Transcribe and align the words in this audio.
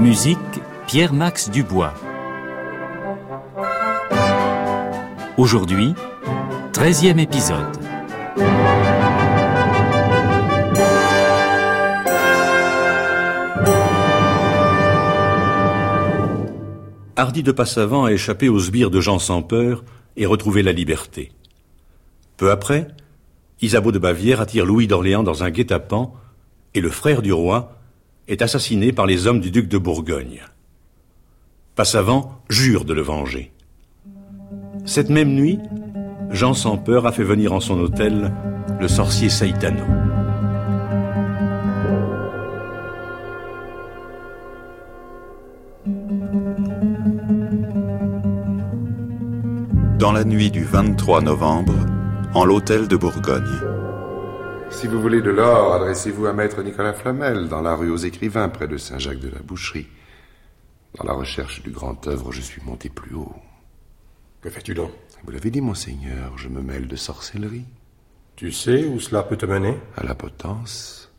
Musique 0.00 0.38
Pierre-Max 0.86 1.50
Dubois. 1.50 1.92
Aujourd'hui, 5.36 5.92
13e 6.72 7.18
épisode. 7.18 7.76
Hardy 17.16 17.42
de 17.42 17.52
Passavant 17.52 18.06
a 18.06 18.12
échappé 18.12 18.48
aux 18.48 18.58
sbires 18.58 18.90
de 18.90 19.02
Jean 19.02 19.18
sans 19.18 19.42
peur 19.42 19.84
et 20.16 20.24
retrouvé 20.24 20.62
la 20.62 20.72
liberté. 20.72 21.30
Peu 22.38 22.50
après, 22.50 22.88
Isabeau 23.60 23.92
de 23.92 23.98
Bavière 23.98 24.40
attire 24.40 24.64
Louis 24.64 24.86
d'Orléans 24.86 25.22
dans 25.22 25.44
un 25.44 25.50
guet-apens 25.50 26.14
et 26.72 26.80
le 26.80 26.88
frère 26.88 27.20
du 27.20 27.34
roi 27.34 27.79
est 28.28 28.42
assassiné 28.42 28.92
par 28.92 29.06
les 29.06 29.26
hommes 29.26 29.40
du 29.40 29.50
duc 29.50 29.68
de 29.68 29.78
Bourgogne. 29.78 30.42
Passavant 31.74 32.40
jure 32.48 32.84
de 32.84 32.94
le 32.94 33.02
venger. 33.02 33.52
Cette 34.84 35.10
même 35.10 35.34
nuit, 35.34 35.58
Jean 36.30 36.54
sans 36.54 36.76
peur 36.76 37.06
a 37.06 37.12
fait 37.12 37.24
venir 37.24 37.52
en 37.52 37.60
son 37.60 37.78
hôtel 37.80 38.32
le 38.80 38.88
sorcier 38.88 39.28
Saitano. 39.28 39.84
Dans 49.98 50.12
la 50.12 50.24
nuit 50.24 50.50
du 50.50 50.64
23 50.64 51.20
novembre, 51.20 51.74
en 52.34 52.44
l'hôtel 52.44 52.88
de 52.88 52.96
Bourgogne. 52.96 53.79
Si 54.70 54.86
vous 54.86 55.00
voulez 55.00 55.20
de 55.20 55.30
l'or, 55.30 55.74
adressez-vous 55.74 56.26
à 56.26 56.32
maître 56.32 56.62
Nicolas 56.62 56.94
Flamel, 56.94 57.48
dans 57.48 57.60
la 57.60 57.74
rue 57.74 57.90
aux 57.90 57.96
écrivains, 57.96 58.48
près 58.48 58.66
de 58.66 58.76
Saint-Jacques 58.76 59.20
de 59.20 59.28
la 59.28 59.40
Boucherie. 59.40 59.88
Dans 60.96 61.04
la 61.04 61.12
recherche 61.12 61.62
du 61.62 61.70
grand 61.70 62.06
œuvre, 62.06 62.32
je 62.32 62.40
suis 62.40 62.62
monté 62.62 62.88
plus 62.88 63.14
haut. 63.14 63.34
Que 64.40 64.48
fais-tu 64.48 64.74
donc? 64.74 64.92
Vous 65.24 65.32
l'avez 65.32 65.50
dit, 65.50 65.60
monseigneur, 65.60 66.38
je 66.38 66.48
me 66.48 66.62
mêle 66.62 66.88
de 66.88 66.96
sorcellerie. 66.96 67.66
Tu 68.36 68.52
sais 68.52 68.84
où 68.86 69.00
cela 69.00 69.22
peut 69.22 69.36
te 69.36 69.44
mener? 69.44 69.76
À 69.96 70.02
la 70.02 70.14
potence. 70.14 71.12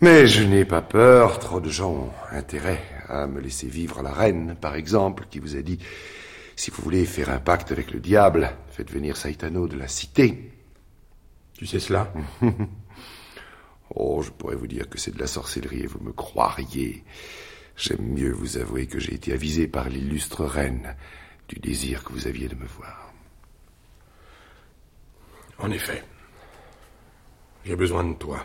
Mais 0.00 0.26
je 0.26 0.42
n'ai 0.42 0.64
pas 0.64 0.82
peur, 0.82 1.38
trop 1.38 1.60
de 1.60 1.70
gens 1.70 1.92
ont 1.92 2.12
intérêt 2.32 2.82
à 3.08 3.26
me 3.26 3.40
laisser 3.40 3.66
vivre 3.66 4.02
la 4.02 4.12
reine, 4.12 4.56
par 4.60 4.74
exemple, 4.74 5.26
qui 5.28 5.38
vous 5.38 5.56
a 5.56 5.62
dit 5.62 5.78
si 6.54 6.70
vous 6.70 6.82
voulez 6.82 7.04
faire 7.04 7.28
un 7.28 7.38
pacte 7.38 7.70
avec 7.70 7.92
le 7.92 8.00
diable, 8.00 8.50
faites 8.70 8.90
venir 8.90 9.18
Saitano 9.18 9.68
de 9.68 9.76
la 9.76 9.88
cité. 9.88 10.55
Tu 11.56 11.66
sais 11.66 11.80
cela 11.80 12.12
Oh, 13.94 14.20
je 14.22 14.30
pourrais 14.30 14.56
vous 14.56 14.66
dire 14.66 14.88
que 14.88 14.98
c'est 14.98 15.14
de 15.14 15.20
la 15.20 15.26
sorcellerie 15.26 15.82
et 15.82 15.86
vous 15.86 16.00
me 16.00 16.12
croiriez. 16.12 17.04
J'aime 17.76 18.02
mieux 18.02 18.32
vous 18.32 18.58
avouer 18.58 18.86
que 18.86 18.98
j'ai 18.98 19.14
été 19.14 19.32
avisé 19.32 19.68
par 19.68 19.88
l'illustre 19.88 20.44
reine 20.44 20.96
du 21.48 21.60
désir 21.60 22.02
que 22.02 22.12
vous 22.12 22.26
aviez 22.26 22.48
de 22.48 22.56
me 22.56 22.66
voir. 22.66 23.12
En 25.58 25.70
effet, 25.70 26.04
j'ai 27.64 27.76
besoin 27.76 28.04
de 28.04 28.14
toi. 28.14 28.44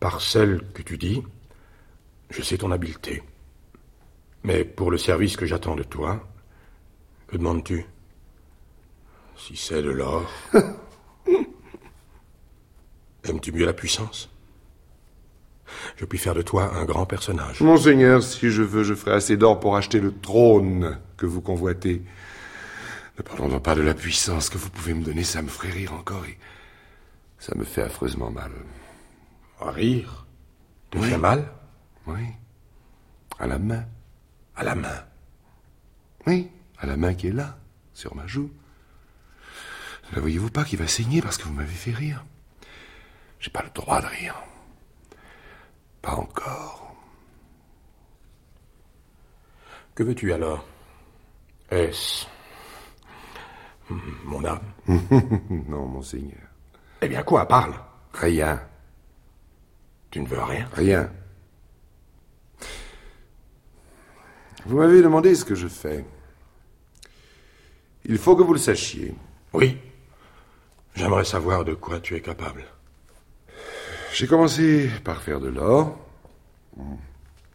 Par 0.00 0.20
celle 0.20 0.62
que 0.72 0.82
tu 0.82 0.96
dis, 0.96 1.22
je 2.30 2.42
sais 2.42 2.58
ton 2.58 2.70
habileté. 2.70 3.22
Mais 4.44 4.64
pour 4.64 4.90
le 4.90 4.98
service 4.98 5.36
que 5.36 5.44
j'attends 5.44 5.74
de 5.74 5.82
toi, 5.82 6.26
que 7.26 7.36
demandes-tu? 7.36 7.84
Si 9.36 9.56
c'est 9.56 9.82
de 9.82 9.90
l'or. 9.90 10.30
Aimes-tu 13.24 13.52
mieux 13.52 13.66
la 13.66 13.72
puissance? 13.72 14.30
Je 15.96 16.04
puis 16.04 16.18
faire 16.18 16.34
de 16.34 16.42
toi 16.42 16.72
un 16.76 16.84
grand 16.84 17.06
personnage. 17.06 17.60
Monseigneur, 17.60 18.22
si 18.22 18.50
je 18.50 18.62
veux, 18.62 18.84
je 18.84 18.94
ferai 18.94 19.12
assez 19.12 19.36
d'or 19.36 19.58
pour 19.58 19.76
acheter 19.76 20.00
le 20.00 20.12
trône 20.16 20.98
que 21.16 21.26
vous 21.26 21.40
convoitez. 21.40 22.02
Ne 23.18 23.22
parlons 23.22 23.48
donc 23.48 23.62
pas 23.62 23.74
de 23.74 23.82
la 23.82 23.94
puissance 23.94 24.50
que 24.50 24.58
vous 24.58 24.70
pouvez 24.70 24.94
me 24.94 25.02
donner, 25.02 25.24
ça 25.24 25.42
me 25.42 25.48
ferait 25.48 25.70
rire 25.70 25.94
encore 25.94 26.24
et 26.26 26.38
ça 27.38 27.54
me 27.56 27.64
fait 27.64 27.82
affreusement 27.82 28.30
mal. 28.30 28.52
Rire? 29.58 30.26
Te 30.90 30.98
fait 30.98 31.18
mal? 31.18 31.50
Oui. 32.06 32.20
À 33.38 33.46
la 33.46 33.58
main? 33.58 33.84
À 34.54 34.64
la 34.64 34.74
main 34.74 35.04
Oui, 36.26 36.50
à 36.78 36.86
la 36.86 36.96
main 36.96 37.14
qui 37.14 37.28
est 37.28 37.32
là, 37.32 37.58
sur 37.92 38.14
ma 38.14 38.26
joue. 38.26 38.50
Ne 40.14 40.20
voyez-vous 40.20 40.50
pas 40.50 40.64
qu'il 40.64 40.78
va 40.78 40.86
saigner 40.86 41.20
parce 41.20 41.36
que 41.36 41.44
vous 41.44 41.52
m'avez 41.54 41.68
fait 41.68 41.92
rire 41.92 42.24
J'ai 43.40 43.50
pas 43.50 43.62
le 43.62 43.70
droit 43.70 44.00
de 44.00 44.06
rire. 44.06 44.34
Pas 46.02 46.14
encore. 46.14 46.94
Que 49.94 50.02
veux-tu 50.02 50.32
alors 50.32 50.64
Est-ce 51.70 52.26
mon 54.24 54.44
âme 54.44 54.60
non, 55.68 55.86
monseigneur. 55.86 56.40
Eh 57.02 57.08
bien 57.08 57.22
quoi 57.22 57.46
Parle. 57.46 57.74
Rien. 58.12 58.60
Tu 60.10 60.20
ne 60.20 60.26
veux 60.26 60.42
rien 60.42 60.68
Rien. 60.72 61.10
Vous 64.64 64.78
m'avez 64.78 65.02
demandé 65.02 65.34
ce 65.36 65.44
que 65.44 65.54
je 65.54 65.68
fais. 65.68 66.04
Il 68.04 68.18
faut 68.18 68.34
que 68.34 68.42
vous 68.42 68.52
le 68.54 68.58
sachiez. 68.58 69.14
Oui. 69.52 69.78
J'aimerais 70.96 71.24
savoir 71.24 71.64
de 71.64 71.74
quoi 71.74 72.00
tu 72.00 72.16
es 72.16 72.22
capable. 72.22 72.64
J'ai 74.14 74.26
commencé 74.26 74.88
par 75.04 75.20
faire 75.20 75.40
de 75.40 75.48
l'or. 75.48 75.98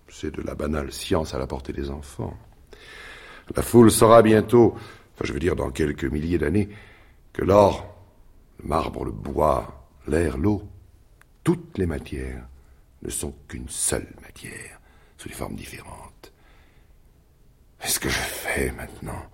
C'est 0.10 0.32
de 0.36 0.44
la 0.44 0.54
banale 0.54 0.92
science 0.92 1.34
à 1.34 1.40
la 1.40 1.48
portée 1.48 1.74
des 1.74 1.90
enfants. 1.90 2.38
La 3.56 3.64
foule 3.64 3.92
saura 3.92 4.22
bientôt, 4.22 4.76
enfin 4.76 5.26
je 5.26 5.34
veux 5.34 5.40
dire 5.40 5.56
dans 5.56 5.72
quelques 5.72 6.06
milliers 6.06 6.38
d'années, 6.38 6.70
que 7.34 7.44
l'or, 7.44 7.96
le 8.62 8.70
marbre, 8.70 9.06
le 9.06 9.12
bois, 9.12 9.88
l'air, 10.08 10.38
l'eau, 10.38 10.62
toutes 11.44 11.80
les 11.80 11.88
matières 11.88 12.48
ne 13.02 13.10
sont 13.10 13.34
qu'une 13.48 13.70
seule 13.70 14.14
matière, 14.22 14.80
sous 15.18 15.30
des 15.30 15.34
formes 15.34 15.56
différentes. 15.56 16.32
Et 17.84 17.88
ce 17.88 18.00
que 18.00 18.10
je 18.10 18.20
fais 18.20 18.72
maintenant 18.72 19.26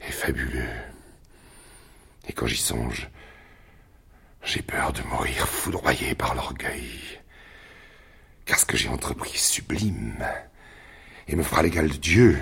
est 0.00 0.12
fabuleux. 0.12 0.95
Et 2.26 2.32
quand 2.32 2.46
j'y 2.46 2.56
songe, 2.56 3.08
j'ai 4.42 4.62
peur 4.62 4.92
de 4.92 5.02
mourir 5.02 5.46
foudroyé 5.46 6.14
par 6.14 6.34
l'orgueil. 6.34 6.90
Car 8.44 8.58
ce 8.58 8.64
que 8.64 8.76
j'ai 8.76 8.88
entrepris 8.88 9.32
est 9.34 9.38
sublime 9.38 10.24
et 11.28 11.36
me 11.36 11.42
fera 11.42 11.62
l'égal 11.62 11.88
de 11.88 11.96
Dieu. 11.96 12.40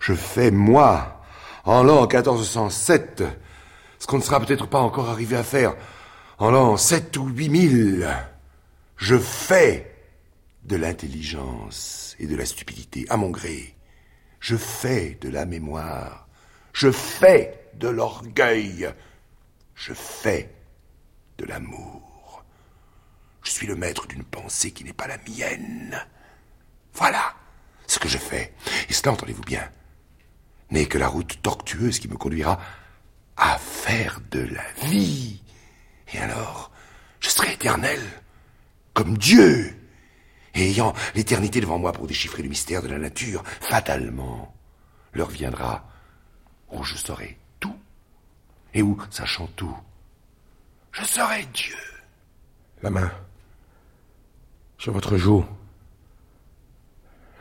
Je 0.00 0.14
fais, 0.14 0.50
moi, 0.50 1.22
en 1.64 1.82
l'an 1.82 2.06
1407, 2.06 3.22
ce 3.98 4.06
qu'on 4.06 4.18
ne 4.18 4.22
sera 4.22 4.40
peut-être 4.40 4.66
pas 4.66 4.80
encore 4.80 5.08
arrivé 5.08 5.36
à 5.36 5.44
faire 5.44 5.74
en 6.38 6.50
l'an 6.50 6.76
7 6.76 7.16
ou 7.16 7.28
8000. 7.28 8.08
Je 8.96 9.18
fais 9.18 9.94
de 10.64 10.76
l'intelligence 10.76 12.16
et 12.18 12.26
de 12.26 12.36
la 12.36 12.44
stupidité 12.44 13.06
à 13.08 13.16
mon 13.16 13.30
gré. 13.30 13.74
Je 14.40 14.56
fais 14.56 15.18
de 15.20 15.28
la 15.28 15.46
mémoire. 15.46 16.28
Je 16.72 16.90
fais 16.90 17.67
de 17.78 17.88
l'orgueil. 17.88 18.92
Je 19.74 19.92
fais 19.94 20.52
de 21.38 21.44
l'amour. 21.44 22.44
Je 23.42 23.50
suis 23.50 23.66
le 23.66 23.76
maître 23.76 24.06
d'une 24.06 24.24
pensée 24.24 24.72
qui 24.72 24.84
n'est 24.84 24.92
pas 24.92 25.06
la 25.06 25.18
mienne. 25.18 26.04
Voilà 26.92 27.34
ce 27.86 27.98
que 27.98 28.08
je 28.08 28.18
fais. 28.18 28.52
Et 28.88 28.92
cela, 28.92 29.12
entendez-vous 29.12 29.42
bien, 29.42 29.70
n'est 30.70 30.86
que 30.86 30.98
la 30.98 31.08
route 31.08 31.40
tortueuse 31.40 31.98
qui 31.98 32.08
me 32.08 32.16
conduira 32.16 32.60
à 33.36 33.56
faire 33.58 34.20
de 34.30 34.40
la 34.40 34.88
vie. 34.88 35.40
Et 36.12 36.18
alors, 36.18 36.72
je 37.20 37.28
serai 37.28 37.52
éternel, 37.52 38.00
comme 38.92 39.16
Dieu. 39.16 39.74
Et 40.54 40.70
ayant 40.70 40.92
l'éternité 41.14 41.60
devant 41.60 41.78
moi 41.78 41.92
pour 41.92 42.06
déchiffrer 42.06 42.42
le 42.42 42.48
mystère 42.48 42.82
de 42.82 42.88
la 42.88 42.98
nature, 42.98 43.44
fatalement, 43.60 44.54
l'heure 45.12 45.30
viendra 45.30 45.88
où 46.70 46.82
je 46.82 46.96
saurai. 46.96 47.38
Et 48.74 48.82
où, 48.82 48.98
sachant 49.10 49.46
tout, 49.56 49.76
je 50.92 51.04
serai 51.04 51.46
Dieu. 51.54 51.76
La 52.82 52.90
main. 52.90 53.10
Sur 54.78 54.92
votre 54.92 55.16
joue. 55.16 55.44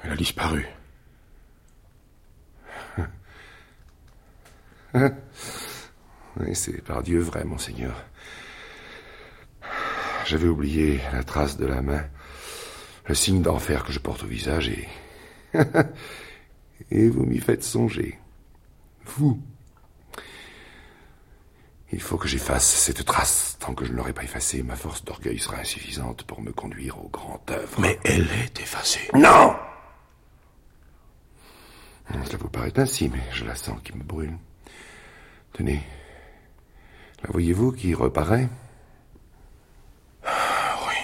Elle 0.04 0.12
a 0.12 0.16
disparu. 0.16 0.66
c'est 6.54 6.84
par 6.84 7.04
Dieu 7.04 7.20
vrai, 7.20 7.44
monseigneur. 7.44 8.06
J'avais 10.26 10.48
oublié 10.48 11.00
la 11.14 11.24
trace 11.24 11.58
de 11.58 11.66
la 11.66 11.82
main, 11.82 12.06
le 13.06 13.16
signe 13.16 13.42
d'enfer 13.42 13.84
que 13.84 13.92
je 13.92 14.00
porte 14.00 14.24
au 14.24 14.28
visage 14.28 14.70
et. 14.70 14.88
et 16.92 17.10
vous 17.10 17.26
m'y 17.26 17.40
faites 17.40 17.64
songer. 17.64 18.18
Vous. 19.06 19.42
Il 21.92 22.02
faut 22.02 22.18
que 22.18 22.28
j'efface 22.28 22.66
cette 22.66 23.06
trace. 23.06 23.58
Tant 23.60 23.74
que 23.74 23.86
je 23.86 23.92
ne 23.92 23.98
l'aurai 23.98 24.14
pas 24.14 24.24
effacée, 24.24 24.62
ma 24.62 24.76
force 24.76 25.04
d'orgueil 25.06 25.40
sera 25.40 25.58
insuffisante 25.58 26.24
pour 26.24 26.42
me 26.42 26.52
conduire 26.52 27.00
au 27.04 27.08
grand 27.08 27.42
œuvre. 27.50 27.80
Mais 27.80 27.98
elle 28.04 28.28
est 28.44 28.60
effacée. 28.60 29.10
Non 29.14 29.56
Cela 32.10 32.38
vous 32.38 32.50
paraît 32.50 32.78
ainsi, 32.78 33.10
mais 33.10 33.24
je 33.32 33.46
la 33.46 33.56
sens 33.56 33.80
qui 33.84 33.96
me 33.96 34.04
brûle. 34.04 34.38
Tenez. 35.54 35.82
La 37.24 37.32
voyez-vous 37.32 37.72
qui 37.72 37.94
reparaît? 37.94 38.50
Oui. 40.24 40.96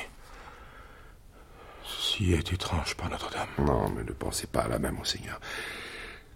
Ceci 1.86 2.34
est 2.34 2.54
étrange 2.54 2.96
par 2.96 3.10
Notre-Dame. 3.10 3.48
Non, 3.60 3.90
mais 3.90 4.04
ne 4.04 4.12
pensez 4.12 4.48
pas 4.48 4.62
à 4.62 4.68
la 4.68 4.80
même, 4.80 4.96
monseigneur. 4.96 5.40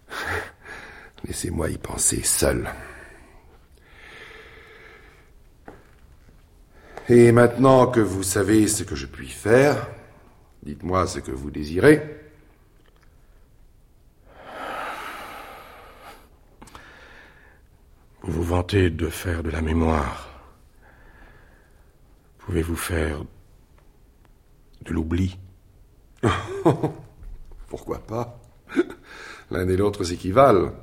Laissez-moi 1.24 1.68
y 1.68 1.78
penser 1.78 2.22
seul. 2.22 2.68
Et 7.10 7.32
maintenant 7.32 7.86
que 7.86 8.00
vous 8.00 8.22
savez 8.22 8.68
ce 8.68 8.82
que 8.82 8.94
je 8.94 9.06
puis 9.06 9.30
faire, 9.30 9.88
dites-moi 10.62 11.06
ce 11.06 11.20
que 11.20 11.30
vous 11.30 11.50
désirez. 11.50 12.02
Vous 18.20 18.32
vous 18.32 18.42
vantez 18.42 18.90
de 18.90 19.08
faire 19.08 19.42
de 19.42 19.48
la 19.48 19.62
mémoire. 19.62 20.28
Pouvez-vous 22.40 22.76
faire 22.76 23.24
de 24.82 24.92
l'oubli? 24.92 25.38
Pourquoi 27.68 28.00
pas? 28.00 28.38
L'un 29.50 29.66
et 29.66 29.78
l'autre 29.78 30.04
s'équivalent. 30.04 30.74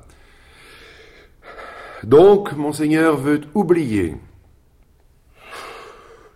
Donc, 2.03 2.53
monseigneur 2.53 3.15
veut 3.15 3.41
oublier 3.53 4.15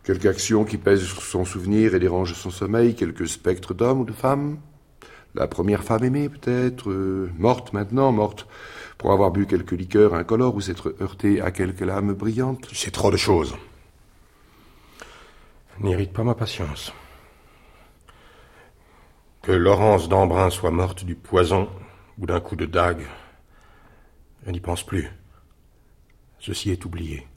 Quelque 0.09 0.27
action 0.27 0.65
qui 0.65 0.79
pèse 0.79 1.03
sur 1.03 1.21
son 1.21 1.45
souvenir 1.45 1.93
et 1.93 1.99
dérange 1.99 2.33
son 2.33 2.49
sommeil, 2.49 2.95
quelques 2.95 3.27
spectres 3.27 3.75
d'hommes 3.75 3.99
ou 3.99 4.05
de 4.05 4.11
femmes 4.11 4.57
La 5.35 5.47
première 5.47 5.83
femme 5.83 6.03
aimée, 6.03 6.29
peut-être, 6.29 6.89
euh, 6.89 7.29
morte 7.37 7.73
maintenant, 7.73 8.11
morte 8.11 8.47
pour 8.97 9.11
avoir 9.11 9.29
bu 9.29 9.45
quelques 9.45 9.73
liqueurs 9.73 10.15
incolores 10.15 10.55
ou 10.55 10.61
s'être 10.61 10.95
heurtée 10.99 11.41
à 11.41 11.51
quelque 11.51 11.85
lame 11.85 12.13
brillante 12.13 12.67
C'est 12.73 12.89
trop 12.89 13.11
de 13.11 13.17
choses. 13.17 13.55
N'irrite 15.79 16.11
pas 16.11 16.23
ma 16.23 16.33
patience. 16.33 16.91
Que 19.43 19.51
Laurence 19.51 20.09
d'Embrun 20.09 20.49
soit 20.49 20.71
morte 20.71 21.05
du 21.05 21.13
poison 21.13 21.69
ou 22.17 22.25
d'un 22.25 22.39
coup 22.39 22.55
de 22.55 22.65
dague, 22.65 23.05
je 24.43 24.49
n'y 24.49 24.59
pense 24.59 24.83
plus. 24.83 25.07
Ceci 26.39 26.71
est 26.71 26.83
oublié. 26.83 27.27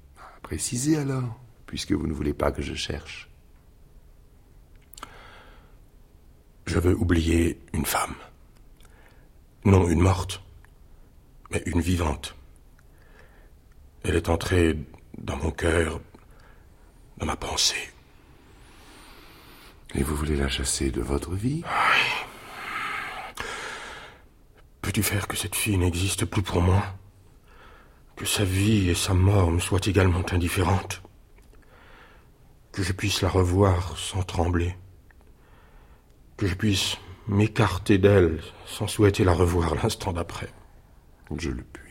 Précisez 0.40 0.96
alors 0.96 1.41
puisque 1.72 1.92
vous 1.92 2.06
ne 2.06 2.12
voulez 2.12 2.34
pas 2.34 2.52
que 2.52 2.60
je 2.60 2.74
cherche. 2.74 3.30
Je 6.66 6.78
veux 6.78 6.94
oublier 6.94 7.58
une 7.72 7.86
femme. 7.86 8.14
Non 9.64 9.88
une 9.88 10.02
morte, 10.02 10.42
mais 11.50 11.62
une 11.64 11.80
vivante. 11.80 12.36
Elle 14.04 14.16
est 14.16 14.28
entrée 14.28 14.76
dans 15.16 15.38
mon 15.38 15.50
cœur, 15.50 16.02
dans 17.16 17.24
ma 17.24 17.36
pensée. 17.36 17.88
Et 19.94 20.02
vous 20.02 20.14
voulez 20.14 20.36
la 20.36 20.50
chasser 20.50 20.90
de 20.90 21.00
votre 21.00 21.30
vie? 21.30 21.62
Oui. 21.64 23.44
Peux-tu 24.82 25.02
faire 25.02 25.26
que 25.26 25.38
cette 25.38 25.54
fille 25.54 25.78
n'existe 25.78 26.26
plus 26.26 26.42
pour 26.42 26.60
moi? 26.60 26.84
Que 28.14 28.26
sa 28.26 28.44
vie 28.44 28.90
et 28.90 28.94
sa 28.94 29.14
mort 29.14 29.50
me 29.50 29.58
soient 29.58 29.86
également 29.86 30.22
indifférentes? 30.32 31.02
Que 32.72 32.82
je 32.82 32.92
puisse 32.92 33.20
la 33.20 33.28
revoir 33.28 33.96
sans 33.98 34.22
trembler, 34.22 34.74
que 36.36 36.46
je 36.46 36.54
puisse 36.54 36.96
m'écarter 37.28 37.98
d'elle 37.98 38.40
sans 38.66 38.88
souhaiter 38.88 39.24
la 39.24 39.32
revoir 39.32 39.74
l'instant 39.74 40.12
d'après. 40.12 40.48
Je 41.38 41.50
le 41.50 41.62
puis. 41.62 41.82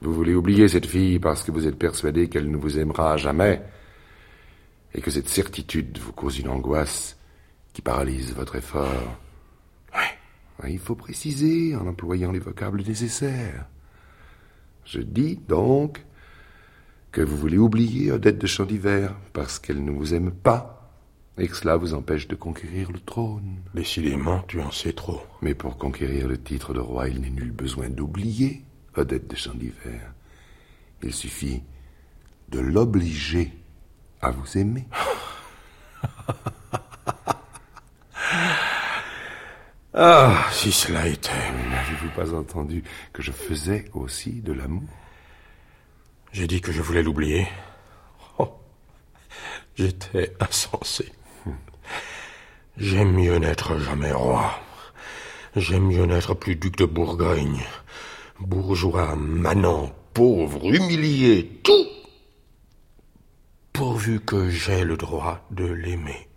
Vous 0.00 0.12
voulez 0.12 0.34
oublier 0.34 0.68
cette 0.68 0.86
fille 0.86 1.18
parce 1.18 1.42
que 1.42 1.50
vous 1.50 1.66
êtes 1.66 1.78
persuadé 1.78 2.28
qu'elle 2.28 2.50
ne 2.50 2.56
vous 2.56 2.78
aimera 2.78 3.16
jamais 3.16 3.62
et 4.94 5.00
que 5.00 5.10
cette 5.10 5.28
certitude 5.28 5.98
vous 5.98 6.12
cause 6.12 6.38
une 6.38 6.48
angoisse 6.48 7.18
qui 7.72 7.82
paralyse 7.82 8.34
votre 8.34 8.56
effort. 8.56 9.18
Oui. 9.94 10.70
Il 10.70 10.78
faut 10.78 10.94
préciser 10.94 11.74
en 11.74 11.86
employant 11.86 12.30
les 12.30 12.38
vocables 12.38 12.82
nécessaires. 12.82 13.66
Je 14.84 15.00
dis 15.00 15.36
donc 15.36 16.04
que 17.12 17.20
vous 17.20 17.36
voulez 17.36 17.58
oublier 17.58 18.10
Odette 18.10 18.38
de 18.38 18.46
Champ 18.46 18.64
d'Hiver 18.64 19.14
parce 19.34 19.58
qu'elle 19.58 19.84
ne 19.84 19.90
vous 19.90 20.14
aime 20.14 20.32
pas 20.32 20.90
et 21.38 21.46
que 21.46 21.56
cela 21.56 21.76
vous 21.76 21.92
empêche 21.94 22.26
de 22.26 22.34
conquérir 22.34 22.90
le 22.90 23.00
trône. 23.00 23.60
Décidément, 23.74 24.42
tu 24.48 24.62
en 24.62 24.70
sais 24.70 24.94
trop. 24.94 25.20
Mais 25.42 25.54
pour 25.54 25.76
conquérir 25.76 26.26
le 26.26 26.42
titre 26.42 26.72
de 26.72 26.80
roi, 26.80 27.08
il 27.08 27.20
n'est 27.20 27.28
nul 27.28 27.52
besoin 27.52 27.90
d'oublier 27.90 28.64
Odette 28.96 29.28
de 29.28 29.36
Champ 29.36 29.54
d'Hiver. 29.54 30.14
Il 31.02 31.12
suffit 31.12 31.62
de 32.48 32.60
l'obliger 32.60 33.52
à 34.22 34.30
vous 34.30 34.56
aimer. 34.56 34.86
ah, 39.94 40.46
si 40.50 40.72
cela 40.72 41.06
était. 41.08 41.30
N'avez-vous 41.70 42.08
pas 42.16 42.32
entendu 42.34 42.82
que 43.12 43.20
je 43.22 43.32
faisais 43.32 43.90
aussi 43.92 44.40
de 44.40 44.52
l'amour? 44.52 45.01
J'ai 46.32 46.46
dit 46.46 46.60
que 46.60 46.72
je 46.72 46.82
voulais 46.82 47.02
l'oublier. 47.02 47.46
Oh, 48.38 48.50
j'étais 49.76 50.34
insensé. 50.40 51.12
J'aime 52.78 53.12
mieux 53.12 53.36
n'être 53.36 53.78
jamais 53.78 54.12
roi. 54.12 54.58
J'aime 55.54 55.88
mieux 55.88 56.06
n'être 56.06 56.34
plus 56.34 56.56
duc 56.56 56.76
de 56.76 56.86
Bourgogne. 56.86 57.62
Bourgeois, 58.40 59.14
manant, 59.14 59.94
pauvre, 60.14 60.64
humilié, 60.72 61.60
tout. 61.62 61.86
Pourvu 63.74 64.20
que 64.20 64.48
j'aie 64.48 64.84
le 64.84 64.96
droit 64.96 65.46
de 65.50 65.66
l'aimer. 65.66 66.28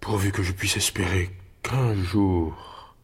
Pourvu 0.00 0.32
que 0.32 0.42
je 0.42 0.52
puisse 0.52 0.76
espérer 0.76 1.30
qu'un 1.62 1.94
jour, 1.94 2.94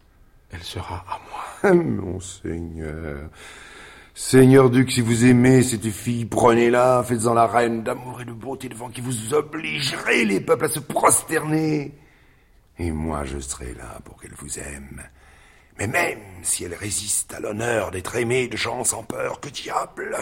elle 0.51 0.63
sera 0.63 1.05
à 1.09 1.21
moi. 1.31 1.75
Monseigneur, 1.75 3.31
Seigneur 4.21 4.69
duc, 4.69 4.91
si 4.91 5.01
vous 5.01 5.27
aimez 5.27 5.63
cette 5.63 5.89
fille, 5.91 6.25
prenez-la, 6.25 7.05
faites-en 7.05 7.35
la 7.35 7.47
reine 7.47 7.85
d'amour 7.85 8.21
et 8.21 8.25
de 8.25 8.33
beauté 8.33 8.69
devant 8.69 8.91
qui 8.91 9.01
vous 9.01 9.33
obligerez 9.33 10.25
les 10.25 10.41
peuples 10.41 10.65
à 10.65 10.69
se 10.69 10.81
prosterner. 10.81 11.95
Et 12.79 12.91
moi, 12.91 13.25
je 13.25 13.39
serai 13.39 13.75
là 13.75 14.01
pour 14.05 14.21
qu'elle 14.21 14.35
vous 14.35 14.59
aime. 14.59 15.05
Mais 15.79 15.87
même 15.87 16.19
si 16.43 16.65
elle 16.65 16.75
résiste 16.75 17.33
à 17.33 17.39
l'honneur 17.39 17.93
d'être 17.93 18.17
aimée 18.17 18.49
de 18.49 18.57
gens 18.57 18.83
sans 18.83 19.05
peur, 19.05 19.39
que 19.39 19.51
diable 19.51 20.17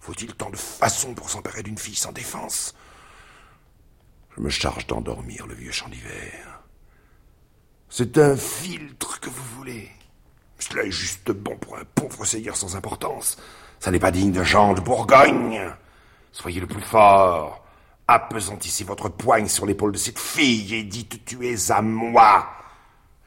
Faut-il 0.00 0.34
tant 0.34 0.50
de 0.50 0.56
façons 0.56 1.14
pour 1.14 1.30
s'emparer 1.30 1.62
d'une 1.62 1.78
fille 1.78 1.94
sans 1.94 2.12
défense? 2.12 2.74
Je 4.36 4.42
me 4.42 4.50
charge 4.50 4.88
d'endormir 4.88 5.46
le 5.46 5.54
vieux 5.54 5.70
champ 5.70 5.88
d'hiver. 5.88 6.64
C'est 7.88 8.18
un 8.18 8.36
filtre 8.36 9.20
que 9.20 9.30
vous 9.30 9.44
voulez. 9.56 9.92
Cela 10.70 10.84
est 10.84 10.92
juste 10.92 11.32
bon 11.32 11.56
pour 11.56 11.76
un 11.76 11.84
pauvre 11.96 12.24
seigneur 12.24 12.56
sans 12.56 12.76
importance. 12.76 13.36
Ça 13.80 13.90
n'est 13.90 13.98
pas 13.98 14.12
digne 14.12 14.30
de 14.30 14.44
Jean 14.44 14.74
de 14.74 14.80
Bourgogne. 14.80 15.60
Soyez 16.30 16.60
le 16.60 16.68
plus 16.68 16.82
fort. 16.82 17.64
Appesantissez 18.06 18.84
votre 18.84 19.08
poigne 19.08 19.48
sur 19.48 19.66
l'épaule 19.66 19.90
de 19.90 19.98
cette 19.98 20.20
fille 20.20 20.72
et 20.76 20.84
dites 20.84 21.24
tu 21.24 21.48
es 21.48 21.72
à 21.72 21.82
moi. 21.82 22.48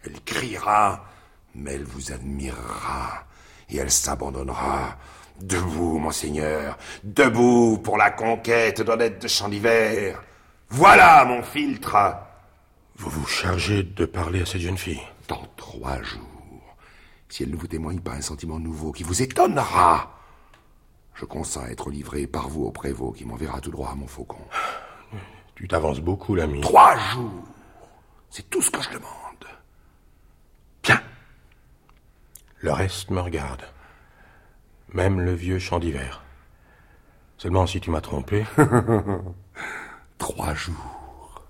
Elle 0.06 0.22
criera, 0.22 1.04
mais 1.56 1.74
elle 1.74 1.84
vous 1.84 2.14
admirera 2.14 3.26
et 3.70 3.78
elle 3.78 3.92
s'abandonnera. 3.92 4.96
Debout, 5.42 5.98
monseigneur, 6.00 6.78
debout 7.04 7.82
pour 7.84 7.98
la 7.98 8.12
conquête 8.12 8.82
d'Odette 8.82 9.22
de 9.22 9.28
Champ 9.28 9.50
d'Hiver. 9.50 10.24
Voilà 10.70 11.26
mon 11.26 11.44
filtre. 11.44 11.98
Vous 12.96 13.10
vous 13.10 13.28
chargez 13.28 13.84
de 13.84 14.06
parler 14.06 14.42
à 14.42 14.46
cette 14.46 14.62
jeune 14.62 14.78
fille 14.78 15.04
Dans 15.28 15.44
trois 15.58 16.02
jours 16.02 16.35
si 17.30 17.44
elle 17.44 17.52
ne 17.52 17.56
vous 17.56 17.68
témoigne 17.68 18.00
pas 18.00 18.14
un 18.14 18.22
sentiment 18.22 18.60
nouveau 18.60 18.92
qui 18.92 19.04
vous 19.04 19.22
étonnera. 19.22 20.20
Je 21.14 21.26
consens 21.26 21.64
à 21.64 21.70
être 21.70 21.90
livré 21.90 22.28
par 22.28 22.50
vous 22.50 22.64
au 22.66 22.72
prévôt 22.72 23.12
qui 23.12 23.26
m'enverra 23.26 23.62
tout 23.62 23.72
droit 23.72 23.92
à 23.92 23.96
mon 23.96 24.08
faucon. 24.08 24.42
Tu 25.56 25.68
t'avances 25.68 26.02
beaucoup, 26.02 26.36
l'ami. 26.36 26.60
Trois 26.62 26.98
jours. 26.98 27.44
C'est 28.30 28.50
tout 28.50 28.62
ce 28.62 28.70
que 28.70 28.82
je 28.82 28.90
demande. 28.90 29.46
Bien. 30.84 31.02
Le 32.60 32.74
reste 32.74 33.10
me 33.10 33.22
regarde. 33.22 33.64
Même 34.94 35.22
le 35.22 35.34
vieux 35.34 35.60
chant 35.60 35.80
d'hiver. 35.80 36.24
Seulement 37.38 37.66
si 37.66 37.80
tu 37.80 37.90
m'as 37.90 38.02
trompé. 38.02 38.46
Trois 40.18 40.54
jours. 40.54 41.44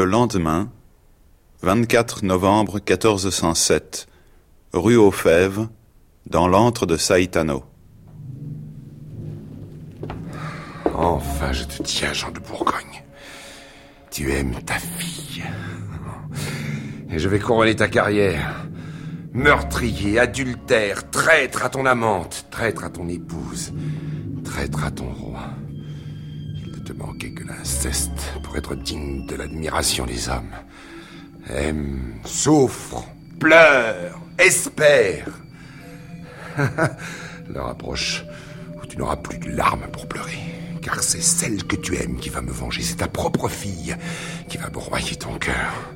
Le 0.00 0.06
lendemain, 0.06 0.70
24 1.60 2.24
novembre 2.24 2.76
1407, 2.76 4.06
rue 4.72 4.96
aux 4.96 5.10
Fèves, 5.10 5.68
dans 6.24 6.48
l'antre 6.48 6.86
de 6.86 6.96
Saitano. 6.96 7.64
Enfin, 10.94 11.52
je 11.52 11.64
te 11.64 11.82
tiens, 11.82 12.14
Jean 12.14 12.30
de 12.30 12.38
Bourgogne. 12.38 13.04
Tu 14.10 14.32
aimes 14.32 14.54
ta 14.64 14.78
fille. 14.78 15.44
Et 17.10 17.18
je 17.18 17.28
vais 17.28 17.38
couronner 17.38 17.76
ta 17.76 17.88
carrière. 17.88 18.64
Meurtrier, 19.34 20.18
adultère, 20.18 21.10
traître 21.10 21.62
à 21.62 21.68
ton 21.68 21.84
amante, 21.84 22.46
traître 22.50 22.84
à 22.84 22.88
ton 22.88 23.06
épouse, 23.06 23.74
traître 24.44 24.82
à 24.82 24.90
ton 24.90 25.12
roi. 25.12 25.42
Ne 26.90 27.28
que 27.28 27.44
l'inceste 27.44 28.10
pour 28.42 28.56
être 28.56 28.74
digne 28.74 29.24
de 29.24 29.36
l'admiration 29.36 30.06
des 30.06 30.28
hommes. 30.28 30.50
Aime, 31.48 32.14
souffre, 32.24 33.04
pleure, 33.38 34.18
espère. 34.38 35.28
L'heure 37.48 37.68
approche 37.68 38.24
où 38.82 38.86
tu 38.86 38.96
n'auras 38.98 39.16
plus 39.16 39.38
de 39.38 39.50
larmes 39.50 39.86
pour 39.92 40.08
pleurer. 40.08 40.40
Car 40.82 41.00
c'est 41.00 41.22
celle 41.22 41.62
que 41.64 41.76
tu 41.76 41.94
aimes 41.96 42.16
qui 42.16 42.28
va 42.28 42.40
me 42.40 42.50
venger. 42.50 42.82
C'est 42.82 42.96
ta 42.96 43.08
propre 43.08 43.48
fille 43.48 43.96
qui 44.48 44.56
va 44.56 44.68
broyer 44.68 45.14
ton 45.14 45.38
cœur. 45.38 45.92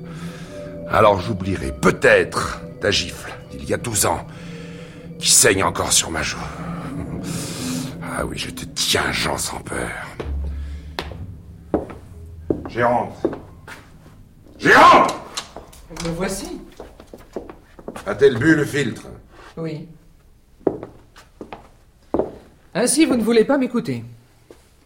Alors 0.88 1.20
j'oublierai 1.20 1.72
peut-être 1.72 2.60
ta 2.80 2.92
gifle 2.92 3.32
d'il 3.50 3.64
y 3.64 3.74
a 3.74 3.78
douze 3.78 4.06
ans 4.06 4.24
qui 5.18 5.30
saigne 5.30 5.64
encore 5.64 5.92
sur 5.92 6.12
ma 6.12 6.22
joue. 6.22 6.38
Ah 8.16 8.24
oui, 8.24 8.38
je 8.38 8.50
te 8.50 8.64
tiens, 8.76 9.10
Jean 9.10 9.38
sans 9.38 9.58
peur. 9.58 9.90
Gérante 12.74 13.14
Gérante 14.58 15.14
Me 16.04 16.08
voici. 16.10 16.60
A-t-elle 18.04 18.36
bu 18.36 18.56
le 18.56 18.64
filtre? 18.64 19.06
Oui. 19.56 19.86
Ainsi, 22.74 23.04
vous 23.06 23.14
ne 23.14 23.22
voulez 23.22 23.44
pas 23.44 23.58
m'écouter. 23.58 24.02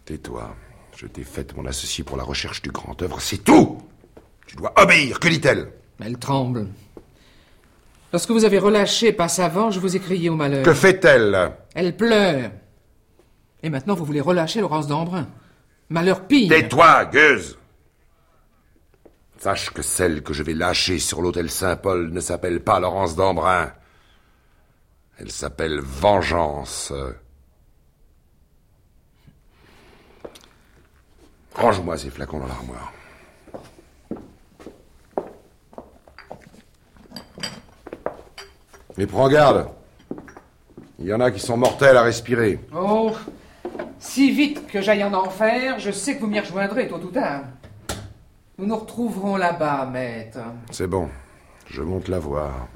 Tais-toi. 0.05 0.55
Je 0.95 1.07
t'ai 1.07 1.23
faite 1.23 1.57
mon 1.57 1.65
associé 1.65 2.03
pour 2.03 2.15
la 2.15 2.23
recherche 2.23 2.61
du 2.61 2.69
grand 2.69 3.01
œuvre, 3.01 3.19
c'est 3.19 3.43
tout 3.43 3.79
Tu 4.45 4.55
dois 4.55 4.71
obéir, 4.79 5.19
que 5.19 5.27
dit-elle? 5.27 5.71
Elle 5.99 6.19
tremble. 6.19 6.67
Lorsque 8.13 8.29
vous 8.29 8.45
avez 8.45 8.59
relâché 8.59 9.13
Passavant, 9.13 9.71
je 9.71 9.79
vous 9.79 9.95
ai 9.95 9.99
crié 9.99 10.29
au 10.29 10.35
malheur. 10.35 10.63
Que 10.63 10.75
fait-elle? 10.75 11.53
Elle 11.73 11.97
pleure. 11.97 12.51
Et 13.63 13.71
maintenant, 13.71 13.95
vous 13.95 14.05
voulez 14.05 14.21
relâcher 14.21 14.61
Laurence 14.61 14.85
d'Embrun. 14.85 15.27
Malheur 15.89 16.27
pire. 16.27 16.49
Tais-toi, 16.49 17.05
gueuse 17.05 17.57
Sache 19.39 19.69
que 19.69 19.81
celle 19.81 20.21
que 20.21 20.33
je 20.33 20.43
vais 20.43 20.53
lâcher 20.53 20.99
sur 20.99 21.21
l'hôtel 21.21 21.49
Saint-Paul 21.49 22.11
ne 22.11 22.19
s'appelle 22.19 22.61
pas 22.61 22.81
Laurence 22.81 23.15
d'Embrun. 23.15 23.71
Elle 25.17 25.31
s'appelle 25.31 25.79
Vengeance. 25.79 26.91
Range-moi 31.55 31.97
ces 31.97 32.09
flacons 32.09 32.39
dans 32.39 32.47
l'armoire. 32.47 32.91
Mais 38.97 39.07
prends 39.07 39.29
garde. 39.29 39.69
Il 40.99 41.05
y 41.05 41.13
en 41.13 41.21
a 41.21 41.31
qui 41.31 41.39
sont 41.39 41.55
mortels 41.55 41.95
à 41.95 42.01
respirer. 42.01 42.59
Oh, 42.75 43.15
si 43.99 44.31
vite 44.31 44.67
que 44.67 44.81
j'aille 44.81 45.05
en 45.05 45.13
enfer, 45.13 45.79
je 45.79 45.91
sais 45.91 46.17
que 46.17 46.19
vous 46.19 46.27
m'y 46.27 46.41
rejoindrez 46.41 46.89
tôt 46.89 46.97
ou 46.97 47.09
tard. 47.09 47.43
Nous 48.59 48.65
nous 48.65 48.75
retrouverons 48.75 49.37
là-bas, 49.37 49.85
maître. 49.85 50.39
C'est 50.69 50.85
bon. 50.85 51.07
Je 51.65 51.81
monte 51.81 52.09
la 52.09 52.19
voir. 52.19 52.67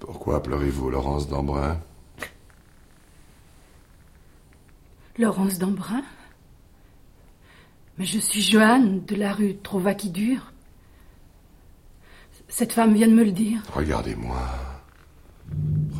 Pourquoi 0.00 0.42
pleurez-vous, 0.42 0.88
Laurence 0.88 1.28
d'Embrun? 1.28 1.76
Laurence 5.18 5.58
d'Embrun 5.58 6.02
Mais 7.98 8.04
je 8.04 8.18
suis 8.18 8.42
Joanne 8.42 9.04
de 9.06 9.16
la 9.16 9.32
rue 9.32 9.56
Trovaquidure. 9.56 10.52
Cette 12.48 12.72
femme 12.72 12.94
vient 12.94 13.08
de 13.08 13.14
me 13.14 13.24
le 13.24 13.32
dire. 13.32 13.62
Regardez-moi. 13.72 14.46